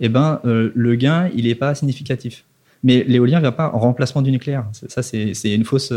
eh 0.01 0.09
ben, 0.09 0.41
le 0.45 0.95
gain, 0.95 1.31
il 1.35 1.47
n'est 1.47 1.55
pas 1.55 1.75
significatif. 1.75 2.45
Mais 2.87 3.03
l'éolien 3.03 3.39
ne 3.39 3.41
vient 3.43 3.53
pas 3.53 3.73
en 3.75 3.81
remplacement 3.81 4.23
du 4.23 4.31
nucléaire. 4.31 4.65
Ça, 4.71 5.03
c'est, 5.03 5.33
une, 5.53 5.65
fausse, 5.65 5.91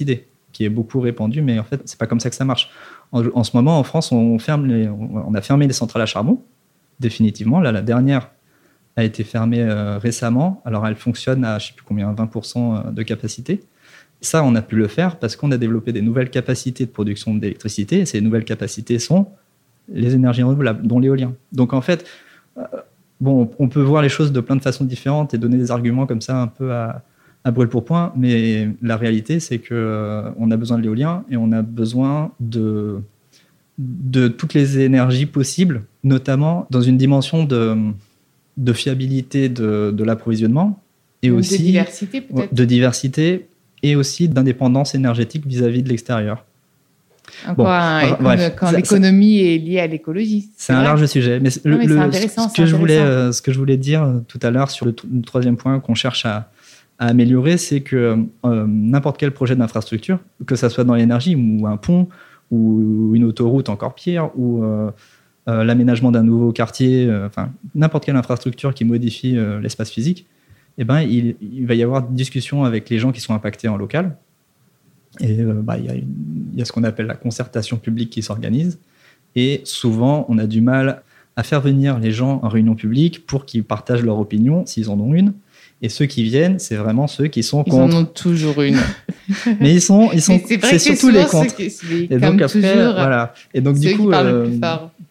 idée 0.00 0.26
qui 0.52 0.66
est 0.66 0.68
beaucoup 0.68 1.00
répandu, 1.00 1.40
mais 1.40 1.58
en 1.58 1.64
fait, 1.64 1.80
c'est 1.86 1.98
pas 1.98 2.06
comme 2.06 2.20
ça 2.20 2.28
que 2.28 2.36
ça 2.36 2.44
marche. 2.44 2.70
En, 3.10 3.42
ce 3.42 3.56
moment, 3.56 3.78
en 3.78 3.82
France, 3.84 4.12
on, 4.12 4.36
a 4.36 5.40
fermé 5.40 5.66
les 5.66 5.72
centrales 5.72 6.02
à 6.02 6.06
charbon, 6.06 6.42
définitivement. 7.00 7.58
Là, 7.58 7.72
la 7.72 7.80
dernière 7.80 8.28
a 8.96 9.04
été 9.04 9.24
fermée 9.24 9.62
euh, 9.62 9.96
récemment. 9.96 10.60
Alors, 10.66 10.86
elle 10.86 10.96
fonctionne 10.96 11.42
à, 11.42 11.58
je 11.58 11.68
sais 11.68 11.72
plus 11.72 11.86
combien, 11.86 12.12
20% 12.12 12.58
euh, 12.58 12.90
de 12.90 13.02
capacité. 13.02 13.62
Ça, 14.20 14.44
on 14.44 14.54
a 14.56 14.60
pu 14.60 14.76
le 14.76 14.88
faire 14.88 15.18
parce 15.18 15.36
qu'on 15.36 15.50
a 15.52 15.56
développé 15.56 15.94
des 15.94 16.02
nouvelles 16.02 16.28
capacités 16.28 16.84
de 16.84 16.90
production 16.90 17.34
d'électricité. 17.34 18.04
Ces 18.04 18.20
nouvelles 18.20 18.44
capacités 18.44 18.98
sont 18.98 19.28
les 19.88 20.14
énergies 20.14 20.42
renouvelables, 20.42 20.86
dont 20.86 20.98
l'éolien. 20.98 21.32
Donc, 21.52 21.72
en 21.72 21.80
fait, 21.80 22.04
euh, 22.58 22.62
bon, 23.20 23.50
on 23.58 23.68
peut 23.68 23.82
voir 23.82 24.02
les 24.02 24.08
choses 24.08 24.32
de 24.32 24.40
plein 24.40 24.56
de 24.56 24.62
façons 24.62 24.84
différentes 24.84 25.34
et 25.34 25.38
donner 25.38 25.58
des 25.58 25.70
arguments 25.70 26.06
comme 26.06 26.20
ça 26.20 26.40
un 26.40 26.46
peu 26.46 26.72
à, 26.72 27.02
à 27.44 27.50
brûle 27.50 27.68
pour 27.68 27.84
point, 27.84 28.12
mais 28.16 28.68
la 28.82 28.96
réalité, 28.96 29.40
c'est 29.40 29.58
que 29.58 29.74
euh, 29.74 30.30
on 30.38 30.50
a 30.50 30.56
besoin 30.56 30.78
de 30.78 30.82
l'éolien 30.82 31.24
et 31.30 31.36
on 31.36 31.52
a 31.52 31.62
besoin 31.62 32.32
de, 32.40 33.00
de 33.78 34.28
toutes 34.28 34.54
les 34.54 34.80
énergies 34.80 35.26
possibles, 35.26 35.84
notamment 36.02 36.66
dans 36.70 36.82
une 36.82 36.96
dimension 36.96 37.44
de, 37.44 37.76
de 38.56 38.72
fiabilité 38.72 39.48
de, 39.48 39.92
de 39.92 40.04
l'approvisionnement 40.04 40.82
et 41.22 41.30
aussi 41.30 41.58
de 41.58 41.62
diversité, 41.62 42.20
peut-être. 42.20 42.52
de 42.52 42.64
diversité 42.64 43.46
et 43.82 43.96
aussi 43.96 44.28
d'indépendance 44.28 44.94
énergétique 44.94 45.46
vis-à-vis 45.46 45.82
de 45.82 45.88
l'extérieur. 45.88 46.44
Quand 47.56 48.70
l'économie 48.70 49.40
est 49.40 49.58
liée 49.58 49.80
à 49.80 49.86
l'écologie. 49.86 50.50
C'est 50.56 50.72
un 50.72 50.82
large 50.82 51.06
sujet, 51.06 51.40
mais, 51.40 51.50
le, 51.64 51.82
ce, 51.82 52.56
que 52.56 52.66
je 52.66 52.76
voulais, 52.76 52.98
euh, 52.98 53.32
ce 53.32 53.42
que 53.42 53.52
je 53.52 53.58
voulais 53.58 53.76
dire 53.76 54.06
tout 54.28 54.38
à 54.42 54.50
l'heure 54.50 54.70
sur 54.70 54.86
le, 54.86 54.94
troisième 55.22 55.56
point 55.56 55.78
qu'on 55.80 55.94
cherche 55.94 56.26
à, 56.26 56.50
à 56.98 57.06
améliorer, 57.08 57.56
c'est 57.56 57.80
que 57.80 58.24
euh, 58.44 58.66
n'importe 58.66 59.18
quel 59.18 59.32
projet 59.32 59.56
d'infrastructure, 59.56 60.18
que 60.46 60.56
ça 60.56 60.70
soit 60.70 60.84
dans 60.84 60.94
l'énergie 60.94 61.34
ou 61.34 61.66
un 61.66 61.76
pont 61.76 62.08
ou 62.50 63.12
une 63.14 63.24
autoroute 63.24 63.68
encore 63.68 63.94
pire 63.94 64.30
ou 64.36 64.62
euh, 64.62 64.90
euh, 65.48 65.64
l'aménagement 65.64 66.10
d'un 66.10 66.22
nouveau 66.22 66.52
quartier, 66.52 67.10
enfin 67.26 67.50
n'importe 67.74 68.04
quelle 68.04 68.16
infrastructure 68.16 68.72
qui 68.72 68.84
modifie 68.84 69.36
l'espace 69.60 69.90
physique, 69.90 70.26
eh 70.78 70.84
ben, 70.84 71.00
il, 71.00 71.66
va 71.66 71.74
y 71.74 71.82
avoir 71.82 72.02
discussion 72.02 72.64
avec 72.64 72.88
les 72.90 72.98
gens 72.98 73.12
qui 73.12 73.20
sont 73.20 73.34
impactés 73.34 73.68
en 73.68 73.76
local. 73.76 74.16
Et 75.20 75.40
euh, 75.40 75.54
bah, 75.62 75.76
il 75.78 75.84
y, 75.86 75.88
a 75.90 75.94
une- 75.94 76.06
il 76.52 76.58
y 76.58 76.62
a 76.62 76.64
ce 76.64 76.72
qu'on 76.72 76.84
appelle 76.84 77.06
la 77.06 77.14
concertation 77.16 77.76
publique 77.76 78.10
qui 78.10 78.22
s'organise. 78.22 78.78
Et 79.34 79.60
souvent, 79.64 80.24
on 80.28 80.38
a 80.38 80.46
du 80.46 80.60
mal 80.60 81.02
à 81.36 81.42
faire 81.42 81.60
venir 81.60 81.98
les 81.98 82.12
gens 82.12 82.40
en 82.42 82.48
réunion 82.48 82.74
publique 82.74 83.26
pour 83.26 83.44
qu'ils 83.44 83.64
partagent 83.64 84.02
leur 84.02 84.18
opinion, 84.18 84.64
s'ils 84.66 84.88
en 84.88 84.98
ont 84.98 85.12
une. 85.12 85.32
Et 85.82 85.90
ceux 85.90 86.06
qui 86.06 86.22
viennent, 86.22 86.58
c'est 86.58 86.76
vraiment 86.76 87.06
ceux 87.06 87.26
qui 87.26 87.42
sont 87.42 87.62
Ils 87.66 87.72
en 87.74 87.80
contre. 87.80 87.96
ont 87.98 88.04
toujours 88.06 88.62
une. 88.62 88.78
Mais 89.60 89.74
ils 89.74 89.82
sont, 89.82 90.08
ils 90.14 90.22
sont, 90.22 90.38
c'est 90.70 90.78
surtout 90.78 91.10
les 91.10 91.18
contre. 91.26 91.54
qui- 91.54 91.70
Et 92.10 92.16
donc 92.18 92.40
après, 92.44 92.76
voilà. 92.94 93.34
Et 93.52 93.60
donc 93.60 93.78
du 93.78 93.88
coup, 93.94 94.10
euh, 94.24 94.46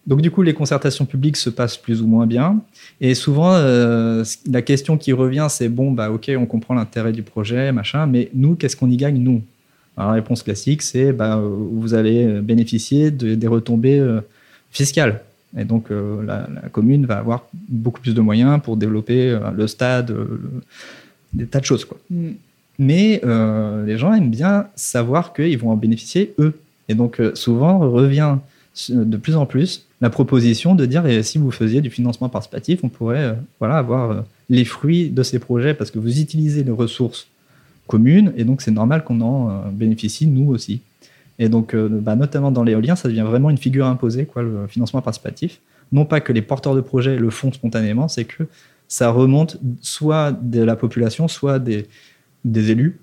donc 0.07 0.21
du 0.21 0.31
coup, 0.31 0.41
les 0.41 0.53
concertations 0.55 1.05
publiques 1.05 1.37
se 1.37 1.51
passent 1.51 1.77
plus 1.77 2.01
ou 2.01 2.07
moins 2.07 2.25
bien. 2.25 2.59
Et 2.99 3.13
souvent, 3.13 3.53
euh, 3.53 4.23
la 4.49 4.63
question 4.63 4.97
qui 4.97 5.13
revient, 5.13 5.45
c'est 5.51 5.69
bon, 5.69 5.91
bah 5.91 6.09
ok, 6.09 6.31
on 6.35 6.47
comprend 6.47 6.73
l'intérêt 6.73 7.11
du 7.11 7.21
projet, 7.21 7.71
machin, 7.71 8.07
mais 8.07 8.31
nous, 8.33 8.55
qu'est-ce 8.55 8.75
qu'on 8.75 8.89
y 8.89 8.97
gagne 8.97 9.19
nous? 9.19 9.43
Alors, 9.97 10.11
La 10.11 10.15
réponse 10.15 10.43
classique, 10.43 10.81
c'est 10.81 11.11
bah 11.13 11.37
euh, 11.37 11.47
vous 11.71 11.93
allez 11.93 12.41
bénéficier 12.41 13.11
de- 13.11 13.35
des 13.35 13.47
retombées 13.47 13.99
euh, 13.99 14.21
fiscales. 14.71 15.21
Et 15.57 15.63
donc 15.63 15.89
euh, 15.89 16.21
la, 16.25 16.47
la 16.53 16.69
commune 16.69 17.05
va 17.05 17.17
avoir 17.17 17.47
beaucoup 17.69 18.01
plus 18.01 18.13
de 18.13 18.21
moyens 18.21 18.59
pour 18.61 18.75
développer 18.75 19.29
euh, 19.31 19.39
le 19.55 19.67
stade, 19.67 20.11
euh, 20.11 20.39
le- 20.43 20.61
des 21.33 21.45
tas 21.45 21.59
de 21.61 21.65
choses 21.65 21.85
quoi. 21.85 21.97
Mm. 22.09 22.31
Mais 22.77 23.21
euh, 23.23 23.85
les 23.85 23.97
gens 23.97 24.13
aiment 24.13 24.29
bien 24.31 24.67
savoir 24.75 25.31
qu'ils 25.33 25.57
vont 25.57 25.69
en 25.71 25.77
bénéficier 25.77 26.33
eux. 26.39 26.53
Et 26.89 26.93
donc 26.93 27.21
euh, 27.21 27.33
souvent 27.35 27.79
revient 27.79 28.35
euh, 28.89 29.05
de 29.05 29.15
plus 29.17 29.37
en 29.37 29.45
plus 29.45 29.85
la 30.01 30.09
proposition 30.09 30.75
de 30.75 30.85
dire 30.85 31.05
et 31.07 31.23
si 31.23 31.37
vous 31.37 31.51
faisiez 31.51 31.79
du 31.79 31.89
financement 31.89 32.27
participatif, 32.27 32.81
on 32.83 32.89
pourrait 32.89 33.23
euh, 33.23 33.33
voilà, 33.61 33.77
avoir 33.77 34.11
euh, 34.11 34.21
les 34.49 34.65
fruits 34.65 35.09
de 35.09 35.23
ces 35.23 35.39
projets 35.39 35.73
parce 35.73 35.89
que 35.89 35.99
vous 35.99 36.19
utilisez 36.19 36.65
les 36.65 36.71
ressources 36.71 37.27
communes 37.87 38.33
et 38.35 38.43
donc 38.43 38.61
c'est 38.61 38.71
normal 38.71 39.03
qu'on 39.03 39.21
en 39.21 39.49
euh, 39.49 39.53
bénéficie 39.71 40.27
nous 40.27 40.49
aussi. 40.49 40.81
Et 41.39 41.49
donc 41.49 41.73
euh, 41.73 41.89
bah, 41.89 42.15
notamment 42.15 42.51
dans 42.51 42.63
l'éolien, 42.63 42.95
ça 42.95 43.07
devient 43.09 43.25
vraiment 43.25 43.49
une 43.49 43.57
figure 43.57 43.85
imposée, 43.85 44.25
quoi, 44.25 44.43
le 44.43 44.67
financement 44.67 45.01
participatif. 45.01 45.59
Non 45.91 46.05
pas 46.05 46.21
que 46.21 46.33
les 46.33 46.41
porteurs 46.41 46.75
de 46.75 46.81
projets 46.81 47.17
le 47.17 47.29
font 47.29 47.51
spontanément, 47.51 48.07
c'est 48.07 48.25
que 48.25 48.47
ça 48.87 49.09
remonte 49.09 49.57
soit 49.81 50.31
de 50.31 50.61
la 50.61 50.75
population, 50.75 51.27
soit 51.27 51.59
des, 51.59 51.87
élus. 52.45 52.99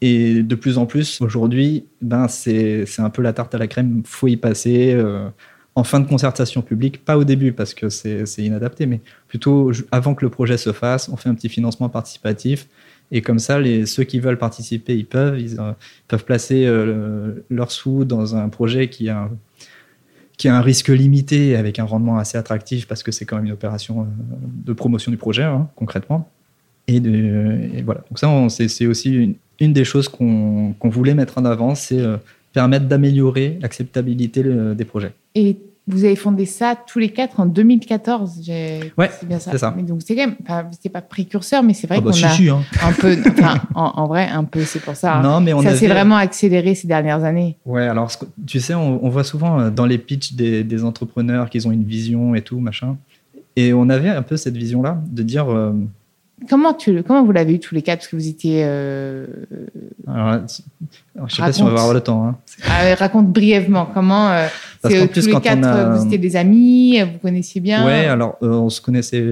Et 0.00 0.42
de 0.42 0.54
plus 0.54 0.76
en 0.76 0.84
plus, 0.84 1.20
aujourd'hui, 1.22 1.86
ben, 2.02 2.28
c'est 2.28 2.84
un 2.98 3.10
peu 3.10 3.22
la 3.22 3.32
tarte 3.32 3.54
à 3.54 3.58
la 3.58 3.66
crème, 3.66 4.02
faut 4.04 4.28
y 4.28 4.36
passer 4.36 4.92
euh, 4.92 5.28
en 5.74 5.84
fin 5.84 6.00
de 6.00 6.06
concertation 6.06 6.62
publique, 6.62 7.04
pas 7.04 7.16
au 7.16 7.24
début 7.24 7.52
parce 7.52 7.74
que 7.74 7.88
c'est 7.88 8.24
inadapté, 8.38 8.86
mais 8.86 9.00
plutôt 9.28 9.72
avant 9.90 10.14
que 10.14 10.24
le 10.24 10.30
projet 10.30 10.56
se 10.56 10.72
fasse, 10.72 11.08
on 11.08 11.16
fait 11.16 11.28
un 11.28 11.34
petit 11.34 11.48
financement 11.48 11.88
participatif. 11.88 12.68
Et 13.16 13.22
comme 13.22 13.38
ça, 13.38 13.60
ceux 13.86 14.02
qui 14.02 14.18
veulent 14.18 14.38
participer, 14.38 14.96
ils 14.96 15.06
peuvent, 15.06 15.40
ils 15.40 15.60
euh, 15.60 15.70
peuvent 16.08 16.24
placer 16.24 16.66
euh, 16.66 16.84
le- 16.84 17.44
leurs 17.48 17.70
sous 17.70 18.04
dans 18.04 18.34
un 18.34 18.48
projet 18.48 18.88
qui 18.88 19.08
a, 19.08 19.20
un- 19.20 19.30
qui 20.36 20.48
a 20.48 20.56
un 20.56 20.60
risque 20.60 20.88
limité 20.88 21.54
avec 21.54 21.78
un 21.78 21.84
rendement 21.84 22.18
assez 22.18 22.36
attractif 22.36 22.88
parce 22.88 23.04
que 23.04 23.12
c'est 23.12 23.24
quand 23.24 23.36
même 23.36 23.46
une 23.46 23.52
opération 23.52 24.00
euh, 24.00 24.04
de 24.66 24.72
promotion 24.72 25.12
du 25.12 25.16
projet, 25.16 25.44
hein, 25.44 25.68
concrètement. 25.76 26.28
Et, 26.88 27.00
voilà. 27.82 28.02
Donc 28.10 28.18
ça, 28.18 28.28
c'est 28.68 28.86
aussi 28.86 29.36
une, 29.60 29.72
des 29.72 29.84
choses 29.84 30.08
qu'on 30.08 30.74
qu'on 30.78 30.90
voulait 30.90 31.14
mettre 31.14 31.38
en 31.38 31.44
avant, 31.44 31.76
c'est 31.76 32.00
euh, 32.00 32.16
permettre 32.52 32.86
d'améliorer 32.86 33.58
l'acceptabilité 33.62 34.42
des 34.42 34.84
projets. 34.84 35.12
Et 35.36 35.56
vous 35.86 36.04
avez 36.04 36.16
fondé 36.16 36.46
ça 36.46 36.76
tous 36.86 36.98
les 36.98 37.10
quatre 37.10 37.40
en 37.40 37.46
2014. 37.46 38.40
j'ai- 38.42 38.92
Ouais, 38.96 39.10
c'est 39.20 39.28
bien 39.28 39.38
ça. 39.38 39.50
c'est 39.52 39.58
ça. 39.58 39.72
Mais 39.76 39.82
donc 39.82 40.00
c'est 40.04 40.14
quand 40.16 40.26
même, 40.26 40.36
enfin, 40.42 40.64
pas 40.92 41.02
précurseur, 41.02 41.62
mais 41.62 41.74
c'est 41.74 41.86
vrai 41.86 41.96
Ah 41.98 42.00
bah, 42.00 42.10
qu'on 42.10 42.16
si, 42.16 42.24
a 42.24 42.30
si, 42.30 42.48
hein. 42.48 42.62
un 42.82 42.92
peu, 42.92 43.16
enfin, 43.30 43.60
en, 43.74 43.92
en 43.96 44.06
vrai, 44.06 44.26
un 44.28 44.44
peu, 44.44 44.64
c'est 44.64 44.80
pour 44.80 44.96
ça. 44.96 45.16
hein. 45.18 45.22
Non, 45.22 45.40
mais 45.40 45.52
on 45.52 45.60
ça 45.62 45.74
s'est 45.76 45.88
vraiment 45.88 46.16
accéléré 46.16 46.74
ces 46.74 46.86
dernières 46.88 47.22
années. 47.24 47.56
Ouais, 47.66 47.86
alors 47.86 48.10
tu 48.46 48.60
sais, 48.60 48.74
on, 48.74 49.04
on 49.04 49.08
voit 49.10 49.24
souvent 49.24 49.60
euh, 49.60 49.70
dans 49.70 49.86
les 49.86 49.98
pitchs 49.98 50.32
des, 50.34 50.64
des 50.64 50.84
entrepreneurs 50.84 51.50
qu'ils 51.50 51.68
ont 51.68 51.72
une 51.72 51.84
vision 51.84 52.34
et 52.34 52.42
tout, 52.42 52.60
machin. 52.60 52.96
Et 53.56 53.72
on 53.74 53.88
avait 53.88 54.08
un 54.08 54.22
peu 54.22 54.36
cette 54.36 54.56
vision-là 54.56 55.00
de 55.06 55.22
dire. 55.22 55.48
euh, 55.52 55.72
Comment, 56.48 56.74
tu, 56.74 57.02
comment 57.02 57.24
vous 57.24 57.32
l'avez 57.32 57.54
eu 57.54 57.58
tous 57.60 57.74
les 57.74 57.82
quatre? 57.82 57.98
Parce 58.00 58.08
que 58.08 58.16
vous 58.16 58.28
étiez. 58.28 58.62
euh, 58.64 59.26
alors, 60.06 60.26
alors, 60.28 61.28
je 61.28 61.34
sais 61.36 61.42
pas 61.42 61.52
si 61.52 61.62
on 61.62 61.66
va 61.66 61.72
avoir 61.80 61.94
le 61.94 62.00
temps. 62.00 62.26
hein. 62.26 62.36
ah, 62.68 62.94
raconte 62.96 63.28
brièvement 63.32 63.86
comment. 63.92 64.30
euh, 64.30 64.46
euh, 64.86 65.06
tous 65.12 65.26
les 65.26 65.32
quand 65.32 65.40
quatre, 65.40 65.64
a- 65.64 65.76
euh, 65.76 65.96
vous 65.96 66.06
étiez 66.06 66.18
des 66.18 66.36
amis, 66.36 67.00
euh, 67.00 67.04
vous 67.06 67.18
connaissiez 67.18 67.60
bien. 67.60 67.86
Ouais, 67.86 68.06
alors 68.06 68.36
euh, 68.42 68.48
on 68.50 68.70
se 68.70 68.80
connaissait. 68.80 69.22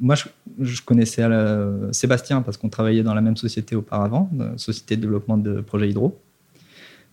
Moi, 0.00 0.14
je, 0.14 0.24
je 0.60 0.82
connaissais 0.82 1.28
la- 1.28 1.68
Sébastien 1.92 2.42
parce 2.42 2.56
qu'on 2.56 2.68
travaillait 2.68 3.02
dans 3.02 3.14
la 3.14 3.20
même 3.20 3.36
société 3.36 3.76
auparavant, 3.76 4.28
société 4.56 4.96
de 4.96 5.02
développement 5.02 5.36
de 5.38 5.60
projets 5.60 5.88
hydro. 5.90 6.18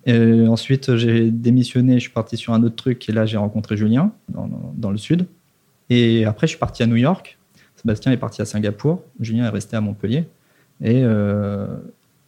Et 0.05 0.47
ensuite, 0.47 0.95
j'ai 0.95 1.31
démissionné, 1.31 1.95
je 1.95 1.99
suis 1.99 2.09
parti 2.11 2.37
sur 2.37 2.53
un 2.53 2.63
autre 2.63 2.75
truc 2.77 3.09
et 3.09 3.11
là, 3.11 3.25
j'ai 3.25 3.35
rencontré 3.37 3.75
Julien 3.75 4.11
dans- 4.29 4.49
dans 4.75 4.89
le 4.91 4.97
sud. 4.97 5.25
Et 5.89 6.23
après, 6.25 6.47
je 6.47 6.51
suis 6.51 6.59
parti 6.59 6.81
à 6.81 6.87
New 6.87 6.95
York. 6.95 7.37
Sébastien 7.77 8.11
est 8.11 8.17
parti 8.17 8.41
à 8.41 8.45
Singapour. 8.45 9.01
Julien 9.19 9.45
est 9.45 9.49
resté 9.49 9.75
à 9.77 9.81
Montpellier. 9.81 10.25
Et 10.81 11.01
euh, 11.03 11.67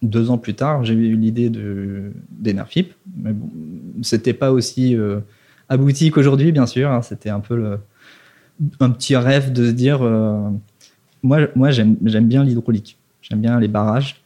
deux 0.02 0.30
ans 0.32 0.38
plus 0.38 0.54
tard, 0.54 0.84
j'ai 0.86 0.94
eu 0.94 1.16
l'idée 1.16 1.50
de- 1.50 2.12
d'Enerfip. 2.32 2.94
Mais 3.18 3.34
bon, 3.34 3.50
c'était 4.02 4.34
pas 4.34 4.52
aussi 4.52 4.96
euh, 4.96 5.20
abouti 5.68 6.12
qu'aujourd'hui, 6.12 6.52
bien 6.52 6.66
sûr. 6.66 6.90
hein. 6.92 7.02
C'était 7.02 7.30
un 7.30 7.40
peu 7.42 7.56
le, 7.58 7.80
un 8.80 8.90
petit 8.92 9.16
rêve 9.16 9.52
de 9.52 9.68
se 9.68 9.72
dire 9.72 10.00
euh, 10.02 10.50
moi, 11.24 11.72
j'aime 11.72 11.96
bien 12.28 12.44
l'hydraulique. 12.44 12.98
J'aime 13.22 13.42
bien 13.42 13.60
les 13.60 13.68
barrages. 13.68 14.22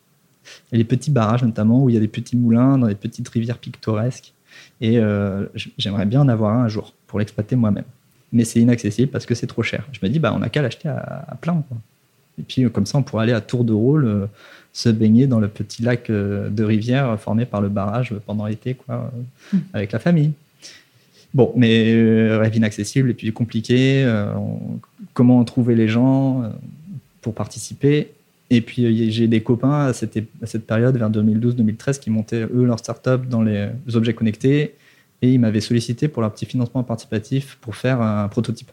Et 0.73 0.77
les 0.77 0.83
petits 0.83 1.09
barrages, 1.09 1.41
notamment, 1.43 1.81
où 1.83 1.89
il 1.89 1.93
y 1.93 1.97
a 1.97 2.01
des 2.01 2.07
petits 2.09 2.35
moulins 2.35 2.77
dans 2.77 2.87
des 2.87 2.95
petites 2.95 3.29
rivières 3.29 3.57
pictoresques. 3.57 4.33
Et 4.81 4.99
j'aimerais 5.77 6.05
bien 6.05 6.21
en 6.21 6.27
avoir 6.27 6.53
un 6.53 6.65
un 6.65 6.67
jour 6.67 6.93
pour 7.07 7.17
l'exploiter 7.19 7.55
moi-même. 7.55 7.85
Mais 8.33 8.43
c'est 8.43 8.59
inaccessible 8.59 9.11
parce 9.11 9.25
que 9.25 9.35
c'est 9.35 9.47
trop 9.47 9.63
cher. 9.63 9.87
Je 9.93 9.99
me 10.01 10.09
dis, 10.11 10.19
bah, 10.19 10.33
on 10.35 10.39
n'a 10.39 10.49
qu'à 10.49 10.61
l'acheter 10.61 10.89
à, 10.89 11.25
à 11.27 11.35
plein. 11.35 11.63
quoi. 11.69 11.77
Et 12.39 12.43
puis, 12.43 12.65
euh, 12.65 12.69
comme 12.69 12.85
ça, 12.87 12.97
on 12.97 13.03
pourrait 13.03 13.23
aller 13.23 13.33
à 13.33 13.41
tour 13.41 13.63
de 13.63 13.73
rôle 13.73 14.05
euh, 14.05 14.25
se 14.73 14.89
baigner 14.89 15.27
dans 15.27 15.39
le 15.39 15.47
petit 15.47 15.83
lac 15.83 16.09
euh, 16.09 16.49
de 16.49 16.63
rivière 16.63 17.19
formé 17.19 17.45
par 17.45 17.61
le 17.61 17.69
barrage 17.69 18.13
pendant 18.25 18.47
l'été, 18.47 18.73
quoi, 18.73 19.11
euh, 19.53 19.57
avec 19.73 19.91
la 19.91 19.99
famille. 19.99 20.31
Bon, 21.33 21.51
mais 21.55 21.93
euh, 21.93 22.37
rêve 22.39 22.55
inaccessible 22.55 23.09
et 23.11 23.13
puis 23.13 23.31
compliqué. 23.33 24.03
euh, 24.03 24.33
on- 24.35 24.79
comment 25.13 25.43
trouver 25.43 25.75
les 25.75 25.87
gens 25.87 26.41
euh, 26.43 26.49
pour 27.21 27.33
participer? 27.35 28.09
Et 28.49 28.61
puis 28.61 28.85
euh, 28.85 29.09
j'ai 29.11 29.27
des 29.27 29.41
copains 29.41 29.85
à 29.87 29.93
cette, 29.93 30.17
à 30.41 30.45
cette 30.47 30.65
période, 30.65 30.95
vers 30.97 31.09
2012-2013, 31.11 31.99
qui 31.99 32.09
montaient 32.09 32.43
eux 32.43 32.65
leur 32.65 32.79
start-up 32.79 33.27
dans 33.27 33.41
les 33.43 33.67
objets 33.93 34.13
connectés 34.13 34.73
et 35.23 35.31
ils 35.33 35.39
m'avaient 35.39 35.61
sollicité 35.61 36.07
pour 36.09 36.21
leur 36.21 36.31
petit 36.33 36.45
financement 36.45 36.83
participatif 36.83 37.57
pour 37.61 37.75
faire 37.75 38.01
un 38.01 38.27
prototype 38.27 38.69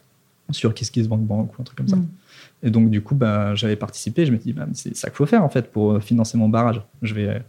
sur 0.51 0.73
KissKissBankBank 0.73 1.57
ou 1.57 1.61
un 1.61 1.63
truc 1.63 1.77
comme 1.77 1.87
ça. 1.87 1.95
Mm. 1.95 2.07
Et 2.63 2.69
donc 2.69 2.89
du 2.89 3.01
coup, 3.01 3.15
bah, 3.15 3.55
j'avais 3.55 3.77
participé. 3.77 4.25
Je 4.25 4.31
me 4.33 4.37
dis, 4.37 4.51
bah, 4.53 4.67
c'est 4.73 4.95
ça 4.95 5.07
qu'il 5.09 5.15
faut 5.15 5.25
faire 5.25 5.43
en 5.43 5.49
fait 5.49 5.71
pour 5.71 5.93
euh, 5.93 5.99
financer 5.99 6.37
mon 6.37 6.49
barrage. 6.49 6.81
Je 7.01 7.13
vais 7.15 7.41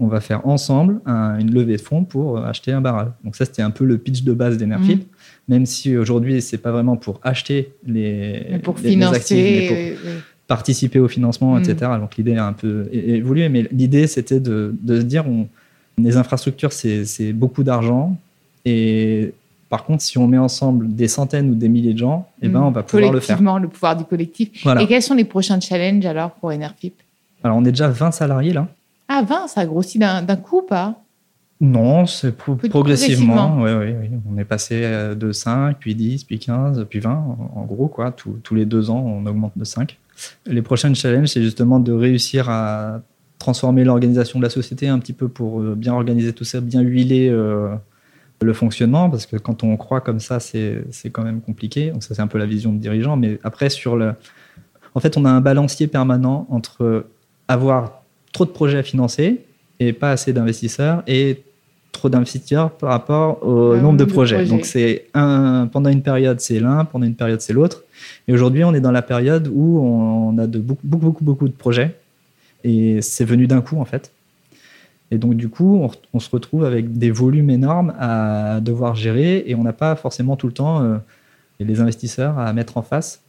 on 0.00 0.06
va 0.06 0.20
faire 0.20 0.46
ensemble 0.46 1.00
un- 1.06 1.38
une 1.40 1.52
levée 1.52 1.76
de 1.76 1.80
fonds 1.82 2.04
pour 2.04 2.38
euh, 2.38 2.44
acheter 2.44 2.70
un 2.72 2.80
barrage. 2.80 3.08
Donc 3.24 3.34
ça, 3.36 3.44
c'était 3.44 3.62
un 3.62 3.70
peu 3.72 3.84
le 3.84 3.98
pitch 3.98 4.22
de 4.22 4.32
base 4.32 4.56
d'Enerfip, 4.56 5.02
même 5.48 5.66
si 5.66 5.96
aujourd'hui, 5.96 6.40
c'est 6.40 6.58
pas 6.58 6.70
vraiment 6.72 6.96
pour 6.96 7.20
acheter 7.24 7.72
les, 7.84 8.46
Mais 8.52 8.58
pour 8.60 8.76
les- 8.76 8.82
les 8.84 8.90
financer. 8.90 9.16
actifs, 9.16 9.36
mais 9.36 9.66
pour 9.68 9.76
euh, 10.10 10.18
participer 10.46 11.00
au 11.00 11.08
financement, 11.08 11.56
Mm. 11.56 11.62
etc. 11.62 11.90
Donc 12.00 12.16
l'idée 12.16 12.36
a 12.36 12.46
un 12.46 12.52
peu 12.54 12.88
évolué, 12.92 13.48
mais 13.48 13.68
l'idée, 13.72 14.06
c'était 14.06 14.38
de, 14.40 14.72
de 14.80 15.00
se 15.00 15.04
dire, 15.04 15.26
on, 15.28 15.48
les 16.00 16.16
infrastructures, 16.16 16.72
c'est 16.72 17.32
beaucoup 17.32 17.64
d'argent, 17.64 18.16
et 18.68 19.34
par 19.68 19.84
contre, 19.84 20.02
si 20.02 20.16
on 20.18 20.26
met 20.26 20.38
ensemble 20.38 20.94
des 20.94 21.08
centaines 21.08 21.50
ou 21.50 21.54
des 21.54 21.68
milliers 21.68 21.92
de 21.92 21.98
gens, 21.98 22.28
eh 22.42 22.48
ben, 22.48 22.60
mm, 22.60 22.64
on 22.64 22.70
va 22.70 22.82
pouvoir 22.82 23.12
le 23.12 23.20
faire. 23.20 23.36
Collectivement, 23.36 23.58
le 23.58 23.68
pouvoir 23.68 23.96
du 23.96 24.04
collectif. 24.04 24.50
Voilà. 24.62 24.82
Et 24.82 24.86
quels 24.86 25.02
sont 25.02 25.14
les 25.14 25.24
prochains 25.24 25.60
challenges 25.60 26.06
alors 26.06 26.30
pour 26.32 26.50
Enerfip? 26.50 26.94
Alors, 27.44 27.56
on 27.58 27.64
est 27.64 27.70
déjà 27.70 27.88
20 27.88 28.10
salariés 28.12 28.52
là. 28.52 28.66
Ah, 29.08 29.22
20, 29.22 29.46
ça 29.48 29.64
grossit 29.66 30.00
d'un 30.00 30.22
d'un 30.22 30.36
coup 30.36 30.58
ou 30.58 30.62
pas? 30.62 30.94
Non, 31.60 32.06
c'est 32.06 32.36
pro- 32.36 32.54
progressivement. 32.54 33.60
ouais, 33.62 33.74
ouais. 33.74 34.10
On 34.32 34.38
est 34.38 34.44
passé 34.44 34.82
euh, 34.84 35.14
de 35.14 35.32
5, 35.32 35.76
puis 35.78 35.94
10, 35.94 36.24
puis 36.24 36.38
15, 36.38 36.86
puis 36.88 37.00
20. 37.00 37.10
En 37.56 37.64
gros, 37.64 37.88
quoi. 37.88 38.12
Tous- 38.12 38.38
tous 38.44 38.54
les 38.54 38.64
deux 38.64 38.90
ans, 38.90 39.00
on 39.04 39.26
augmente 39.26 39.52
de 39.56 39.64
5. 39.64 39.98
Les 40.46 40.62
prochains 40.62 40.94
challenges, 40.94 41.28
c'est 41.28 41.42
justement 41.42 41.80
de 41.80 41.92
réussir 41.92 42.48
à 42.48 43.00
transformer 43.38 43.84
l'organisation 43.84 44.38
de 44.38 44.44
la 44.44 44.50
société 44.50 44.88
un 44.88 44.98
petit 44.98 45.12
peu 45.12 45.28
pour 45.28 45.60
euh, 45.60 45.74
bien 45.76 45.94
organiser 45.94 46.32
tout 46.32 46.44
ça, 46.44 46.60
bien 46.60 46.80
huiler 46.80 47.28
euh, 47.28 47.74
le 48.40 48.52
fonctionnement, 48.52 49.10
parce 49.10 49.26
que 49.26 49.36
quand 49.36 49.64
on 49.64 49.76
croit 49.76 50.00
comme 50.00 50.20
ça, 50.20 50.38
c'est 50.40 50.84
quand 51.12 51.22
même 51.24 51.40
compliqué. 51.40 51.90
Donc 51.90 52.02
ça, 52.02 52.14
c'est 52.14 52.22
un 52.22 52.26
peu 52.28 52.38
la 52.38 52.46
vision 52.46 52.72
de 52.72 52.78
dirigeant. 52.78 53.16
Mais 53.16 53.38
après, 53.42 53.68
sur 53.70 53.96
le... 53.96 54.12
En 54.94 55.00
fait, 55.00 55.16
on 55.16 55.24
a 55.24 55.30
un 55.30 55.40
balancier 55.40 55.86
permanent 55.86 56.46
entre 56.50 57.06
avoir 57.48 58.02
trop 58.32 58.44
de 58.44 58.50
projets 58.50 58.78
à 58.78 58.82
financer 58.82 59.40
et 59.80 59.92
pas 59.92 60.10
assez 60.12 60.32
d'investisseurs 60.32 61.02
et 61.06 61.42
trop 61.92 62.08
d'investisseurs 62.08 62.70
par 62.72 62.90
rapport 62.90 63.42
au 63.46 63.72
Ah, 63.72 63.80
nombre 63.80 63.96
de 63.98 64.04
de 64.04 64.10
projets. 64.10 64.36
projets. 64.36 64.50
Donc 64.50 64.64
c'est 64.66 65.06
un 65.14 65.68
pendant 65.72 65.90
une 65.90 66.02
période 66.02 66.38
c'est 66.40 66.60
l'un, 66.60 66.84
pendant 66.84 67.06
une 67.06 67.14
période 67.14 67.40
c'est 67.40 67.52
l'autre. 67.52 67.84
Et 68.28 68.32
aujourd'hui 68.32 68.64
on 68.64 68.74
est 68.74 68.80
dans 68.80 68.92
la 68.92 69.02
période 69.02 69.48
où 69.52 69.80
on 69.80 70.36
a 70.38 70.46
de 70.46 70.58
beaucoup 70.58 70.80
beaucoup 70.84 71.04
beaucoup, 71.06 71.24
beaucoup 71.24 71.48
de 71.48 71.54
projets 71.54 71.96
et 72.64 73.00
c'est 73.02 73.24
venu 73.24 73.46
d'un 73.46 73.60
coup 73.62 73.80
en 73.80 73.84
fait. 73.84 74.12
Et 75.10 75.18
donc, 75.18 75.34
du 75.34 75.48
coup, 75.48 75.88
on, 76.12 76.20
se 76.20 76.30
retrouve 76.30 76.64
avec 76.64 76.98
des 76.98 77.10
volumes 77.10 77.50
énormes 77.50 77.94
à 77.98 78.60
devoir 78.60 78.94
gérer 78.94 79.44
et 79.46 79.54
on 79.54 79.62
n'a 79.62 79.72
pas 79.72 79.96
forcément 79.96 80.36
tout 80.36 80.46
le 80.46 80.52
temps 80.52 80.82
euh, 80.82 80.98
les 81.60 81.80
investisseurs 81.80 82.38
à 82.38 82.52
mettre 82.52 82.76
en 82.76 82.82
face, 82.82 83.22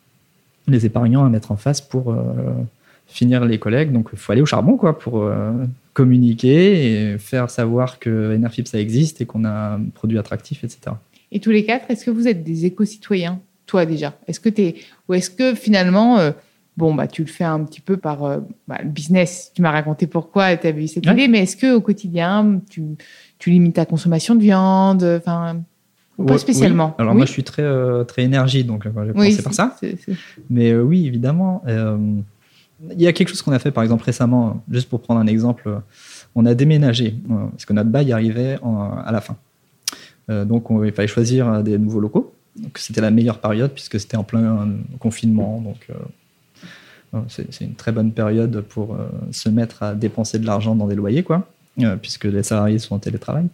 les 0.67 0.85
épargnants 0.85 1.23
à 1.23 1.29
mettre 1.29 1.51
en 1.51 1.57
face 1.57 1.79
pour 1.79 2.11
euh, 2.11 2.33
finir 3.07 3.45
les 3.45 3.59
collègues. 3.59 3.93
Donc, 3.93 4.09
il 4.11 4.19
faut 4.19 4.31
aller 4.33 4.41
au 4.41 4.45
charbon 4.45 4.75
quoi, 4.75 4.99
pour 4.99 5.21
euh, 5.21 5.53
communiquer 5.93 7.13
et 7.13 7.17
faire 7.17 7.49
savoir 7.49 7.99
que 7.99 8.35
Enerfip, 8.35 8.67
ça 8.67 8.79
existe 8.79 9.21
et 9.21 9.25
qu'on 9.25 9.45
a 9.45 9.75
un 9.75 9.83
produit 9.93 10.19
attractif, 10.19 10.65
etc. 10.65 10.95
Et 11.31 11.39
tous 11.39 11.51
les 11.51 11.63
quatre, 11.63 11.89
est-ce 11.89 12.05
que 12.05 12.11
vous 12.11 12.27
êtes 12.27 12.43
des 12.43 12.65
éco-citoyens, 12.65 13.39
toi 13.67 13.85
déjà? 13.85 14.17
Est-ce 14.27 14.41
que 14.41 14.49
ou 15.07 15.13
est-ce 15.13 15.29
que 15.29 15.55
finalement, 15.55 16.17
bon, 16.79 16.95
bah, 16.95 17.07
tu 17.07 17.21
le 17.23 17.27
fais 17.27 17.43
un 17.43 17.61
petit 17.65 17.81
peu 17.81 17.97
par 17.97 18.23
euh, 18.23 18.39
bah, 18.67 18.77
le 18.81 18.89
business 18.89 19.51
Tu 19.53 19.61
m'as 19.61 19.71
raconté 19.71 20.07
pourquoi 20.07 20.55
tu 20.57 20.65
avais 20.65 20.83
eu 20.85 20.87
cette 20.87 21.05
Ouais. 21.05 21.11
idée, 21.13 21.27
mais 21.27 21.39
est-ce 21.39 21.57
que 21.57 21.75
au 21.75 21.81
quotidien, 21.81 22.61
tu, 22.69 22.81
tu 23.37 23.49
limites 23.51 23.75
ta 23.75 23.85
consommation 23.85 24.33
de 24.33 24.41
viande 24.41 25.03
Enfin, 25.03 25.61
ou 26.17 26.23
pas 26.23 26.37
spécialement. 26.37 26.87
oui. 26.97 27.01
Alors, 27.01 27.13
Oui. 27.13 27.17
moi, 27.17 27.25
je 27.25 27.31
suis 27.31 27.43
très, 27.43 27.61
euh, 27.63 28.03
très 28.05 28.23
énergie, 28.23 28.63
donc 28.63 28.85
euh, 28.85 28.91
j'ai 28.95 29.11
Oui, 29.11 29.13
commencé 29.13 29.43
par 29.43 29.53
ça. 29.53 29.75
Mais 30.49 30.71
euh, 30.71 30.81
oui, 30.81 31.05
évidemment. 31.05 31.61
il 32.95 33.01
y 33.01 33.07
a 33.07 33.13
quelque 33.13 33.27
chose 33.27 33.41
qu'on 33.41 33.51
a 33.51 33.59
fait, 33.59 33.71
par 33.71 33.83
exemple, 33.83 34.05
récemment, 34.05 34.63
juste 34.71 34.87
pour 34.89 35.01
prendre 35.01 35.19
un 35.19 35.27
exemple. 35.27 35.81
On 36.33 36.45
a 36.45 36.53
déménagé, 36.55 37.13
parce 37.51 37.65
que 37.65 37.73
notre 37.73 37.89
bail 37.89 38.13
arrivait 38.13 38.57
en- 38.61 38.91
à 39.05 39.11
la 39.11 39.19
fin. 39.19 39.35
Donc, 40.29 40.71
on- 40.71 40.83
il 40.85 40.93
fallait 40.93 41.07
choisir 41.09 41.61
des 41.61 41.77
nouveaux 41.77 41.99
locaux. 41.99 42.33
Donc, 42.55 42.77
c'était 42.77 43.01
la 43.01 43.11
meilleure 43.11 43.39
période, 43.39 43.71
puisque 43.73 43.99
c'était 43.99 44.15
en 44.17 44.23
plein 44.23 44.69
confinement. 44.99 45.59
Donc, 45.59 45.81
c'est 47.27 47.51
c'est 47.53 47.65
une 47.65 47.75
très 47.75 47.91
bonne 47.91 48.11
période 48.11 48.61
pour 48.61 48.93
euh, 48.93 49.07
se 49.31 49.49
mettre 49.49 49.83
à 49.83 49.95
dépenser 49.95 50.39
de 50.39 50.45
l'argent 50.45 50.75
dans 50.75 50.87
des 50.87 50.95
loyers, 50.95 51.23
quoi. 51.23 51.47
euh, 51.81 51.95
puisque 51.95 52.25
les 52.25 52.43
salariés 52.43 52.79
sont 52.79 52.95
en 52.95 52.99
télétravail. 52.99 53.47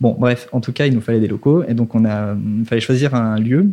Bon, 0.00 0.16
bref, 0.18 0.48
en 0.52 0.60
tout 0.60 0.72
cas, 0.72 0.86
il 0.86 0.94
nous 0.94 1.00
fallait 1.00 1.20
des 1.20 1.28
locaux. 1.28 1.62
Et 1.68 1.74
donc, 1.74 1.94
on 1.94 2.04
a, 2.04 2.34
il 2.34 2.64
fallait 2.64 2.80
choisir 2.80 3.14
un 3.14 3.38
lieu 3.38 3.70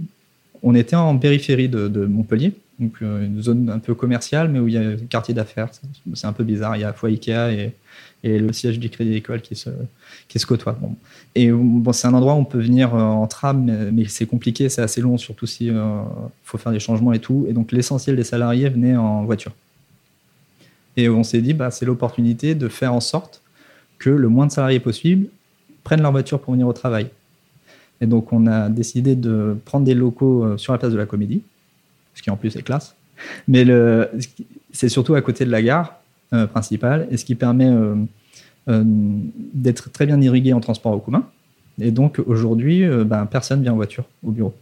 on 0.63 0.73
était 0.75 0.95
en 0.95 1.17
périphérie 1.17 1.67
de, 1.67 2.05
Montpellier, 2.05 2.53
donc 2.79 2.93
euh, 3.01 3.25
une 3.25 3.41
zone 3.41 3.69
un 3.69 3.79
peu 3.79 3.93
commerciale, 3.93 4.47
mais 4.49 4.59
où 4.59 4.67
il 4.69 4.73
y 4.73 4.77
a 4.77 4.81
un 4.81 4.95
quartier 5.09 5.33
d'affaires. 5.33 5.69
C'est- 6.13 6.25
un 6.25 6.33
peu 6.33 6.45
bizarre. 6.45 6.77
Il 6.77 6.79
y 6.79 6.85
a 6.85 6.93
fois 6.93 7.09
Ikea 7.09 7.51
et, 7.51 7.73
et 8.23 8.39
le 8.39 8.53
siège 8.53 8.79
du 8.79 8.89
Crédit 8.89 9.11
Agricole 9.11 9.41
qui 9.41 9.55
se, 9.55 9.69
qui 10.27 10.39
se 10.39 10.45
côtoient. 10.45 10.77
Et 11.35 11.51
bon, 11.51 11.91
c'est 11.91 12.07
un 12.07 12.13
endroit 12.13 12.33
où 12.33 12.37
on 12.37 12.45
peut 12.45 12.61
venir 12.61 12.95
euh, 12.95 13.01
en 13.01 13.27
tram, 13.27 13.89
mais, 13.91 14.05
c'est 14.05 14.25
compliqué, 14.25 14.69
c'est 14.69 14.81
assez 14.81 15.01
long, 15.01 15.17
surtout 15.17 15.45
si 15.45 15.69
euh, 15.69 16.01
faut 16.43 16.57
faire 16.57 16.71
des 16.71 16.79
changements 16.79 17.13
et 17.13 17.19
tout. 17.19 17.45
Et 17.49 17.53
donc 17.53 17.71
l'essentiel 17.71 18.15
des 18.15 18.23
salariés 18.23 18.69
venaient 18.69 18.95
en 18.95 19.25
voiture. 19.25 19.51
Et 20.95 21.09
on 21.09 21.23
s'est 21.23 21.41
dit, 21.41 21.53
bah, 21.53 21.71
c'est 21.71 21.85
l'opportunité 21.85 22.55
de 22.55 22.67
faire 22.69 22.93
en 22.93 23.01
sorte 23.01 23.41
que 23.99 24.09
le 24.09 24.29
moins 24.29 24.47
de 24.47 24.51
salariés 24.51 24.79
possible 24.79 25.27
prennent 25.83 26.01
leur 26.01 26.11
voiture 26.11 26.39
pour 26.39 26.53
venir 26.53 26.67
au 26.67 26.73
travail. 26.73 27.09
Et 27.99 28.05
donc, 28.05 28.31
on 28.31 28.47
a 28.47 28.69
décidé 28.69 29.15
de 29.15 29.57
prendre 29.65 29.85
des 29.85 29.95
locaux 29.95 30.45
euh, 30.45 30.57
sur 30.57 30.71
la 30.71 30.79
place 30.79 30.93
de 30.93 30.97
la 30.97 31.05
Comédie, 31.05 31.41
ce 32.13 32.21
qui 32.21 32.29
en 32.29 32.37
plus 32.37 32.55
est 32.55 32.61
classe. 32.61 32.95
Mais 33.47 33.65
c'est 34.71 34.89
surtout 34.89 35.15
à 35.15 35.21
côté 35.21 35.45
de 35.45 35.51
la 35.51 35.61
gare 35.61 36.02
principale, 36.47 37.07
et 37.11 37.17
ce 37.17 37.25
qui 37.25 37.35
permet 37.35 37.69
euh, 37.69 37.95
euh, 38.69 38.83
d'être 38.85 39.91
très 39.91 40.05
bien 40.05 40.19
irrigué 40.21 40.53
en 40.53 40.59
transport 40.59 40.93
en 40.93 40.99
commun. 40.99 41.25
Et 41.81 41.91
donc, 41.91 42.19
aujourd'hui, 42.25 42.83
euh, 42.83 43.03
ben, 43.03 43.25
personne 43.25 43.61
vient 43.61 43.73
en 43.73 43.75
voiture 43.75 44.05
au 44.23 44.31
bureau, 44.31 44.53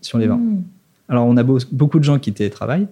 sur 0.00 0.18
les 0.18 0.26
20. 0.26 0.36
Hmm. 0.36 0.62
Alors, 1.08 1.26
on 1.26 1.36
a 1.36 1.42
beau- 1.42 1.58
beaucoup 1.70 1.98
de 1.98 2.04
gens 2.04 2.18
qui 2.18 2.32
télétravaillent. 2.32 2.88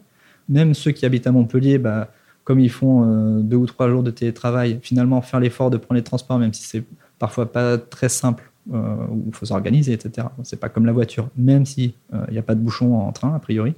Même 0.49 0.75
ceux 0.75 0.93
qui 0.93 1.07
habitent 1.07 1.27
à 1.27 1.33
Montpellier, 1.33 1.79
bah, 1.79 2.11
comme 2.45 2.61
ils 2.61 2.71
font 2.71 3.05
euh, 3.05 3.41
deux 3.41 3.57
ou 3.57 3.67
trois 3.67 3.89
jours 3.89 4.03
de 4.03 4.11
télétravail, 4.11 4.79
finalement, 4.83 5.21
faire 5.23 5.41
l'effort 5.41 5.71
de 5.71 5.77
prendre 5.79 5.97
les 5.97 6.05
transports, 6.05 6.39
même 6.39 6.53
si 6.53 6.63
c'est 6.65 6.85
parfois 7.19 7.51
pas 7.51 7.79
très 7.79 8.11
simple, 8.11 8.51
euh, 8.73 9.07
où 9.11 9.25
il 9.27 9.35
faut 9.35 9.47
s'organiser, 9.47 9.93
etc. 9.93 10.29
C'est 10.43 10.61
pas 10.61 10.69
comme 10.69 10.87
la 10.87 10.93
voiture, 10.93 11.29
même 11.37 11.67
si 11.67 11.95
euh, 12.13 12.25
il 12.29 12.33
n'y 12.33 12.39
a 12.39 12.43
pas 12.43 12.55
de 12.55 12.61
bouchon 12.61 12.95
en 12.95 13.13
train, 13.13 13.35
a 13.35 13.39
priori. 13.39 13.75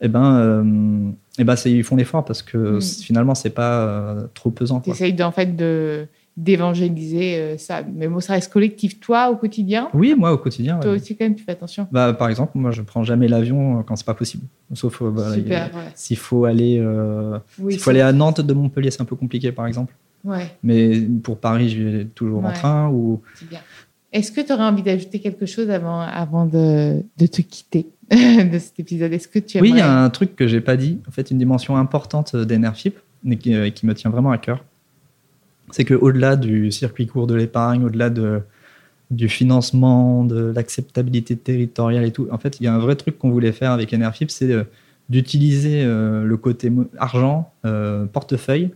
Eh 0.00 0.08
ben, 0.08 0.34
euh, 0.36 1.10
eh 1.38 1.44
ben 1.44 1.54
ils 1.66 1.84
font 1.84 1.96
l'effort 1.96 2.24
parce 2.24 2.42
que 2.42 2.76
Mm. 2.76 2.80
c- 2.80 3.02
finalement, 3.04 3.34
c'est 3.34 3.50
pas 3.50 3.80
euh, 3.86 4.26
trop 4.34 4.50
pesant. 4.50 4.80
Tu 4.80 4.90
essayes 4.90 5.20
en 5.22 5.32
fait 5.32 5.56
de 5.56 6.06
d'évangéliser 6.36 7.36
euh, 7.36 7.58
ça. 7.58 7.82
Mais 7.94 8.08
bon, 8.08 8.18
ça 8.20 8.32
reste 8.32 8.52
collectif. 8.52 8.98
Toi, 9.00 9.30
au 9.30 9.36
quotidien, 9.36 9.88
Oui, 9.94 10.14
moi, 10.16 10.32
au 10.32 10.38
quotidien. 10.38 10.78
toi 10.80 10.90
ouais. 10.90 10.96
aussi, 10.96 11.16
quand 11.16 11.24
même, 11.24 11.36
tu 11.36 11.44
fais 11.44 11.52
attention. 11.52 11.86
Bah, 11.92 12.12
par 12.12 12.28
exemple, 12.28 12.52
moi, 12.56 12.70
je 12.72 12.82
prends 12.82 13.04
jamais 13.04 13.28
l'avion 13.28 13.82
quand 13.84 13.94
c'est 13.96 14.04
pas 14.06 14.14
possible. 14.14 14.44
Sauf 14.72 15.00
euh, 15.02 15.10
bah, 15.10 15.30
ouais. 15.32 15.70
s'il 15.94 16.16
faut 16.16 16.44
aller, 16.44 16.78
euh, 16.80 17.38
Oui, 17.60 17.76
faut 17.78 17.90
aller 17.90 18.00
à 18.00 18.12
Nantes 18.12 18.40
de 18.40 18.52
Montpellier, 18.52 18.90
c'est 18.90 19.00
un 19.02 19.04
peu 19.04 19.16
compliqué, 19.16 19.52
par 19.52 19.66
exemple. 19.66 19.94
Ouais, 20.24 20.46
Mais 20.62 20.98
pour 21.22 21.36
Paris, 21.38 21.68
je 21.68 21.82
vais 21.82 22.04
toujours 22.06 22.44
en 22.44 22.50
train. 22.52 22.88
Ou... 22.88 23.20
Est-ce 24.14 24.32
que 24.32 24.40
tu 24.40 24.52
aurais 24.52 24.64
envie 24.64 24.82
d'ajouter 24.82 25.18
quelque 25.18 25.44
chose 25.44 25.68
avant, 25.70 26.00
avant 26.00 26.46
de, 26.46 27.02
de 27.18 27.26
te 27.26 27.42
quitter 27.42 27.88
de 28.10 28.58
cet 28.58 28.80
épisode? 28.80 29.12
Est-ce 29.12 29.28
que 29.28 29.38
tu 29.38 29.60
Oui, 29.60 29.70
il 29.70 29.76
y 29.76 29.80
a 29.80 30.02
un 30.02 30.08
truc 30.08 30.36
que 30.36 30.46
j'ai 30.46 30.60
pas 30.60 30.76
dit. 30.76 31.00
En 31.06 31.10
fait, 31.10 31.30
une 31.30 31.38
dimension 31.38 31.76
importante 31.76 32.34
d'Enerfip, 32.34 32.96
mais 33.22 33.36
qui, 33.36 33.54
euh, 33.54 33.70
qui 33.70 33.86
me 33.86 33.94
tient 33.94 34.10
vraiment 34.10 34.30
à 34.30 34.38
cœur, 34.38 34.64
c'est 35.70 35.84
que 35.84 35.94
au-delà 35.94 36.36
du 36.36 36.70
circuit 36.70 37.06
court 37.06 37.26
de 37.26 37.34
l'épargne, 37.34 37.84
au-delà 37.84 38.08
de, 38.08 38.40
du 39.10 39.28
financement, 39.28 40.24
de 40.24 40.52
l'acceptabilité 40.54 41.36
territoriale 41.36 42.04
et 42.04 42.12
tout, 42.12 42.28
en 42.30 42.38
fait, 42.38 42.60
il 42.60 42.64
y 42.64 42.66
a 42.68 42.74
un 42.74 42.78
vrai 42.78 42.96
truc 42.96 43.18
qu'on 43.18 43.30
voulait 43.30 43.52
faire 43.52 43.72
avec 43.72 43.92
Enerfip, 43.92 44.30
c'est 44.30 44.50
euh, 44.50 44.64
d'utiliser 45.08 45.82
euh, 45.84 46.24
le 46.24 46.36
côté 46.36 46.72
argent, 46.98 47.52
euh, 47.64 48.06
portefeuille, 48.06 48.70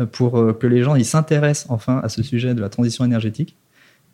euh, 0.00 0.06
pour 0.06 0.38
euh, 0.38 0.52
que 0.52 0.66
les 0.66 0.82
gens 0.82 0.96
ils 0.96 1.04
s'intéressent 1.04 1.70
enfin 1.70 2.00
à 2.02 2.08
ce 2.08 2.22
sujet 2.24 2.54
de 2.54 2.60
la 2.60 2.68
transition 2.68 3.04
énergétique 3.04 3.54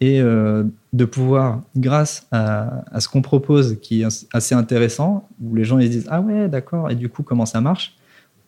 et 0.00 0.20
euh, 0.20 0.64
de 0.92 1.04
pouvoir, 1.04 1.60
grâce 1.76 2.26
à, 2.32 2.82
ce 2.98 3.08
qu'on 3.08 3.22
propose, 3.22 3.78
qui 3.80 4.00
est 4.00 4.04
as- 4.04 4.26
assez 4.32 4.54
intéressant, 4.54 5.28
où 5.42 5.54
les 5.54 5.64
gens 5.64 5.78
ils 5.78 5.86
se 5.86 5.92
disent 5.92 6.08
ah 6.10 6.20
ouais 6.20 6.48
d'accord 6.48 6.90
et 6.90 6.94
du 6.94 7.08
coup 7.08 7.22
comment 7.22 7.46
ça 7.46 7.60
marche, 7.60 7.96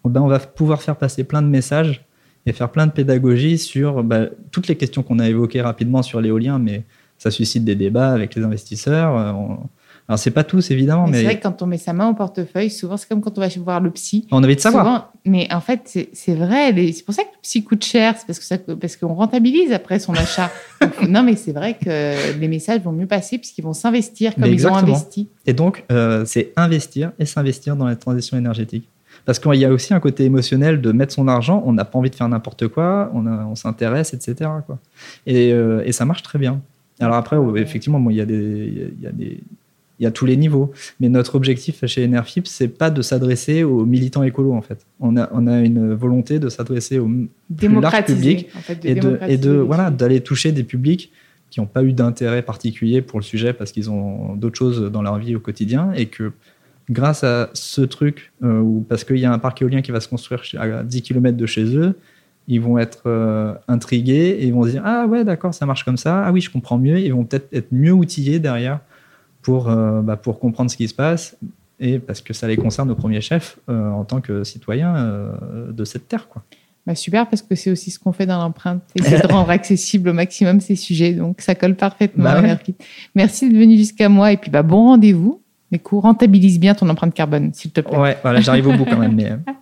ben, 0.04 0.20
on 0.20 0.28
va 0.28 0.38
pouvoir 0.38 0.82
faire 0.82 0.96
passer 0.96 1.24
plein 1.24 1.42
de 1.42 1.48
messages 1.48 2.04
et 2.46 2.52
faire 2.52 2.70
plein 2.70 2.86
de 2.86 2.92
pédagogie 2.92 3.58
sur 3.58 4.02
bah, 4.02 4.26
toutes 4.50 4.66
les 4.66 4.76
questions 4.76 5.02
qu'on 5.02 5.18
a 5.18 5.28
évoquées 5.28 5.62
rapidement 5.62 6.02
sur 6.02 6.20
l'éolien, 6.20 6.58
mais 6.58 6.84
ça 7.18 7.30
suscite 7.30 7.64
des 7.64 7.76
débats 7.76 8.10
avec 8.12 8.34
les 8.34 8.42
investisseurs. 8.42 9.16
euh, 9.16 9.54
Alors 10.12 10.18
c'est 10.18 10.30
pas 10.30 10.44
tous 10.44 10.70
évidemment, 10.70 11.06
Mais 11.06 11.12
mais, 11.12 11.18
C'est 11.20 11.24
vrai 11.24 11.38
que 11.38 11.42
quand 11.42 11.62
on 11.62 11.66
met 11.66 11.78
sa 11.78 11.94
main 11.94 12.06
au 12.10 12.12
portefeuille, 12.12 12.68
souvent, 12.68 12.98
c'est 12.98 13.08
comme 13.08 13.22
quand 13.22 13.38
on 13.38 13.40
va 13.40 13.48
voir 13.64 13.80
le 13.80 13.90
psy. 13.92 14.26
on 14.30 14.42
a 14.42 14.44
envie 14.44 14.56
de 14.56 14.60
savoir. 14.60 14.84
Souvent- 14.84 15.04
mais 15.24 15.48
en 15.50 15.62
fait, 15.62 15.80
c'est- 16.12 16.34
vrai. 16.34 16.74
C'est 16.92 17.02
pour 17.02 17.14
ça 17.14 17.22
que 17.22 17.28
le 17.28 17.40
psy 17.40 17.64
coûte 17.64 17.82
cher. 17.82 18.14
C'est 18.18 18.26
parce 18.26 18.38
que 18.38 18.44
ça, 18.44 18.58
parce 18.58 18.96
qu'on 18.96 19.14
rentabilise 19.14 19.72
après 19.72 19.98
son 19.98 20.12
achat. 20.12 20.50
Donc, 20.82 21.08
non, 21.08 21.22
mais 21.22 21.34
c'est 21.36 21.52
vrai 21.52 21.78
que 21.82 22.38
les 22.38 22.48
messages 22.48 22.82
vont 22.82 22.92
mieux 22.92 23.06
passer 23.06 23.38
puisqu'ils 23.38 23.62
vont 23.62 23.72
s'investir 23.72 24.34
comme 24.34 24.44
Mais 24.44 24.50
ils 24.52 24.66
ont 24.66 24.74
investi. 24.76 25.28
Et 25.46 25.54
donc, 25.54 25.84
euh, 25.90 26.24
c'est 26.26 26.52
investir 26.56 27.12
et 27.18 27.24
s'investir 27.24 27.74
dans 27.74 27.86
la 27.86 27.96
transition 27.96 28.36
énergétique. 28.36 28.86
Parce 29.24 29.38
qu'il 29.38 29.54
y 29.54 29.64
a 29.64 29.70
aussi 29.72 29.94
un 29.94 30.00
côté 30.00 30.24
émotionnel 30.24 30.82
de 30.82 30.92
mettre 30.92 31.14
son 31.14 31.26
argent, 31.26 31.62
on 31.64 31.72
n'a 31.72 31.86
pas 31.86 31.98
envie 31.98 32.10
de 32.10 32.14
faire 32.16 32.28
n'importe 32.28 32.68
quoi, 32.68 33.10
on, 33.14 33.26
on 33.26 33.54
s'intéresse, 33.54 34.12
etc. 34.12 34.50
Quoi. 34.66 34.78
Et, 35.26 35.52
euh, 35.54 35.82
et 35.86 35.92
ça 35.92 36.04
marche 36.04 36.22
très 36.22 36.38
bien. 36.38 36.60
Alors 37.00 37.16
après, 37.16 37.36
effectivement, 37.56 37.98
bon, 37.98 38.10
il 38.10 38.16
y, 38.16 38.20
a 38.20 38.26
des- 38.26 38.92
il 38.98 39.02
y, 39.02 39.06
a 39.06 39.10
des- 39.12 39.40
il 39.98 40.04
y 40.04 40.06
a 40.06 40.10
tous 40.10 40.26
les 40.26 40.36
niveaux. 40.36 40.72
Mais 41.00 41.08
notre 41.08 41.34
objectif 41.34 41.84
chez 41.86 42.04
Enerfip, 42.04 42.46
c'est 42.46 42.68
pas 42.68 42.90
de 42.90 43.02
s'adresser 43.02 43.62
aux 43.62 43.84
militants 43.84 44.22
écolos, 44.22 44.54
en 44.54 44.62
fait. 44.62 44.86
On 45.00 45.16
a, 45.16 45.28
on 45.32 45.46
a 45.46 45.60
une 45.60 45.94
volonté 45.94 46.38
de 46.38 46.48
s'adresser 46.48 46.98
aux 46.98 47.10
plus 47.56 47.80
large 47.80 48.04
public 48.04 48.48
en 48.56 48.60
fait, 48.60 48.82
de 48.82 48.88
et 48.88 48.94
de, 48.94 49.18
et 49.28 49.36
de 49.36 49.52
voilà 49.52 49.90
d'aller 49.90 50.20
toucher 50.20 50.52
des 50.52 50.64
publics 50.64 51.12
qui 51.50 51.60
n'ont 51.60 51.66
pas 51.66 51.84
eu 51.84 51.92
d'intérêt 51.92 52.42
particulier 52.42 53.02
pour 53.02 53.18
le 53.18 53.24
sujet 53.24 53.52
parce 53.52 53.72
qu'ils 53.72 53.90
ont 53.90 54.36
d'autres 54.36 54.56
choses 54.56 54.90
dans 54.90 55.02
leur 55.02 55.18
vie 55.18 55.36
au 55.36 55.40
quotidien 55.40 55.92
et 55.92 56.06
que 56.06 56.32
grâce 56.90 57.24
à 57.24 57.50
ce 57.52 57.82
truc 57.82 58.32
euh, 58.42 58.58
ou 58.60 58.84
parce 58.88 59.04
qu'il 59.04 59.18
y 59.18 59.26
a 59.26 59.32
un 59.32 59.38
parc 59.38 59.60
éolien 59.60 59.82
qui 59.82 59.92
va 59.92 60.00
se 60.00 60.08
construire 60.08 60.42
à 60.58 60.82
10 60.82 61.02
km 61.02 61.36
de 61.36 61.46
chez 61.46 61.76
eux 61.76 61.98
ils 62.48 62.60
vont 62.60 62.78
être 62.78 63.02
euh, 63.06 63.54
intrigués 63.68 64.38
et 64.40 64.46
ils 64.46 64.54
vont 64.54 64.64
se 64.64 64.70
dire 64.70 64.82
ah 64.84 65.06
ouais 65.06 65.24
d'accord 65.24 65.52
ça 65.52 65.66
marche 65.66 65.84
comme 65.84 65.98
ça 65.98 66.24
ah 66.24 66.32
oui 66.32 66.40
je 66.40 66.50
comprends 66.50 66.78
mieux 66.78 66.98
ils 66.98 67.12
vont 67.12 67.24
peut-être 67.24 67.48
être 67.52 67.68
mieux 67.70 67.92
outillés 67.92 68.38
derrière 68.38 68.80
pour 69.42 69.68
euh, 69.68 70.00
bah, 70.00 70.16
pour 70.16 70.38
comprendre 70.38 70.70
ce 70.70 70.76
qui 70.76 70.88
se 70.88 70.94
passe 70.94 71.36
et 71.80 71.98
parce 71.98 72.20
que 72.20 72.32
ça 72.32 72.46
les 72.46 72.56
concerne 72.56 72.90
au 72.90 72.94
premier 72.94 73.20
chef 73.20 73.58
euh, 73.68 73.90
en 73.90 74.04
tant 74.04 74.20
que 74.20 74.44
citoyens 74.44 74.96
euh, 74.96 75.72
de 75.72 75.84
cette 75.84 76.08
terre 76.08 76.28
quoi 76.28 76.42
Bah, 76.86 76.94
super, 76.94 77.28
parce 77.28 77.42
que 77.42 77.54
c'est 77.54 77.70
aussi 77.70 77.90
ce 77.90 77.98
qu'on 77.98 78.12
fait 78.12 78.26
dans 78.26 78.38
l'empreinte, 78.38 78.82
essayer 78.94 79.20
de 79.20 79.26
rendre 79.26 79.50
accessible 79.58 80.10
au 80.10 80.12
maximum 80.12 80.60
ces 80.60 80.76
sujets. 80.76 81.12
Donc, 81.12 81.40
ça 81.40 81.54
colle 81.54 81.74
parfaitement. 81.74 82.24
Bah 82.24 82.40
ouais. 82.40 82.58
Merci 83.14 83.48
d'être 83.48 83.58
venu 83.58 83.76
jusqu'à 83.76 84.08
moi. 84.08 84.32
Et 84.32 84.36
puis, 84.36 84.50
bah, 84.50 84.62
bon 84.62 84.86
rendez-vous. 84.86 85.40
Mais 85.72 85.80
rentabilise 85.90 86.60
bien 86.60 86.74
ton 86.74 86.88
empreinte 86.90 87.14
carbone, 87.14 87.50
s'il 87.54 87.70
te 87.70 87.80
plaît. 87.80 87.96
Ouais, 87.96 88.18
voilà, 88.22 88.42
j'arrive 88.42 88.66
au 88.66 88.76
bout 88.76 88.84
quand 88.84 88.98
même. 88.98 89.14
Mais, 89.14 89.32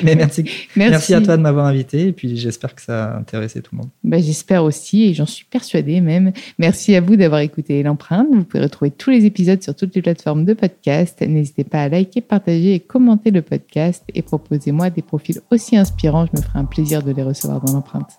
merci. 0.76 1.14
à 1.14 1.20
toi 1.20 1.36
de 1.36 1.42
m'avoir 1.42 1.66
invité. 1.66 2.08
Et 2.08 2.12
puis, 2.12 2.36
j'espère 2.36 2.74
que 2.74 2.82
ça 2.82 3.04
a 3.12 3.18
intéressé 3.18 3.62
tout 3.62 3.74
le 3.74 3.78
monde. 3.78 3.90
Bah, 4.04 4.18
J'espère 4.18 4.64
aussi, 4.64 5.04
et 5.04 5.14
j'en 5.14 5.26
suis 5.26 5.44
persuadée 5.44 6.00
même. 6.00 6.32
Merci 6.58 6.94
à 6.94 7.00
vous 7.00 7.16
d'avoir 7.16 7.40
écouté 7.40 7.82
l'empreinte. 7.82 8.26
Vous 8.32 8.44
pouvez 8.44 8.62
retrouver 8.62 8.90
tous 8.90 9.10
les 9.10 9.24
épisodes 9.24 9.62
sur 9.62 9.74
toutes 9.74 9.94
les 9.94 10.02
plateformes 10.02 10.44
de 10.44 10.54
podcast. 10.54 11.20
N'hésitez 11.20 11.64
pas 11.64 11.82
à 11.82 11.88
liker, 11.88 12.20
partager 12.20 12.74
et 12.74 12.80
commenter 12.80 13.30
le 13.30 13.42
podcast. 13.42 14.04
Et 14.14 14.22
proposez-moi 14.22 14.90
des 14.90 15.02
profils 15.02 15.40
aussi 15.50 15.76
inspirants. 15.76 16.26
Je 16.26 16.40
me 16.40 16.42
ferai 16.44 16.58
un 16.58 16.64
plaisir 16.64 17.02
de 17.02 17.12
les 17.12 17.22
recevoir 17.22 17.60
dans 17.60 17.72
l'empreinte. 17.72 18.16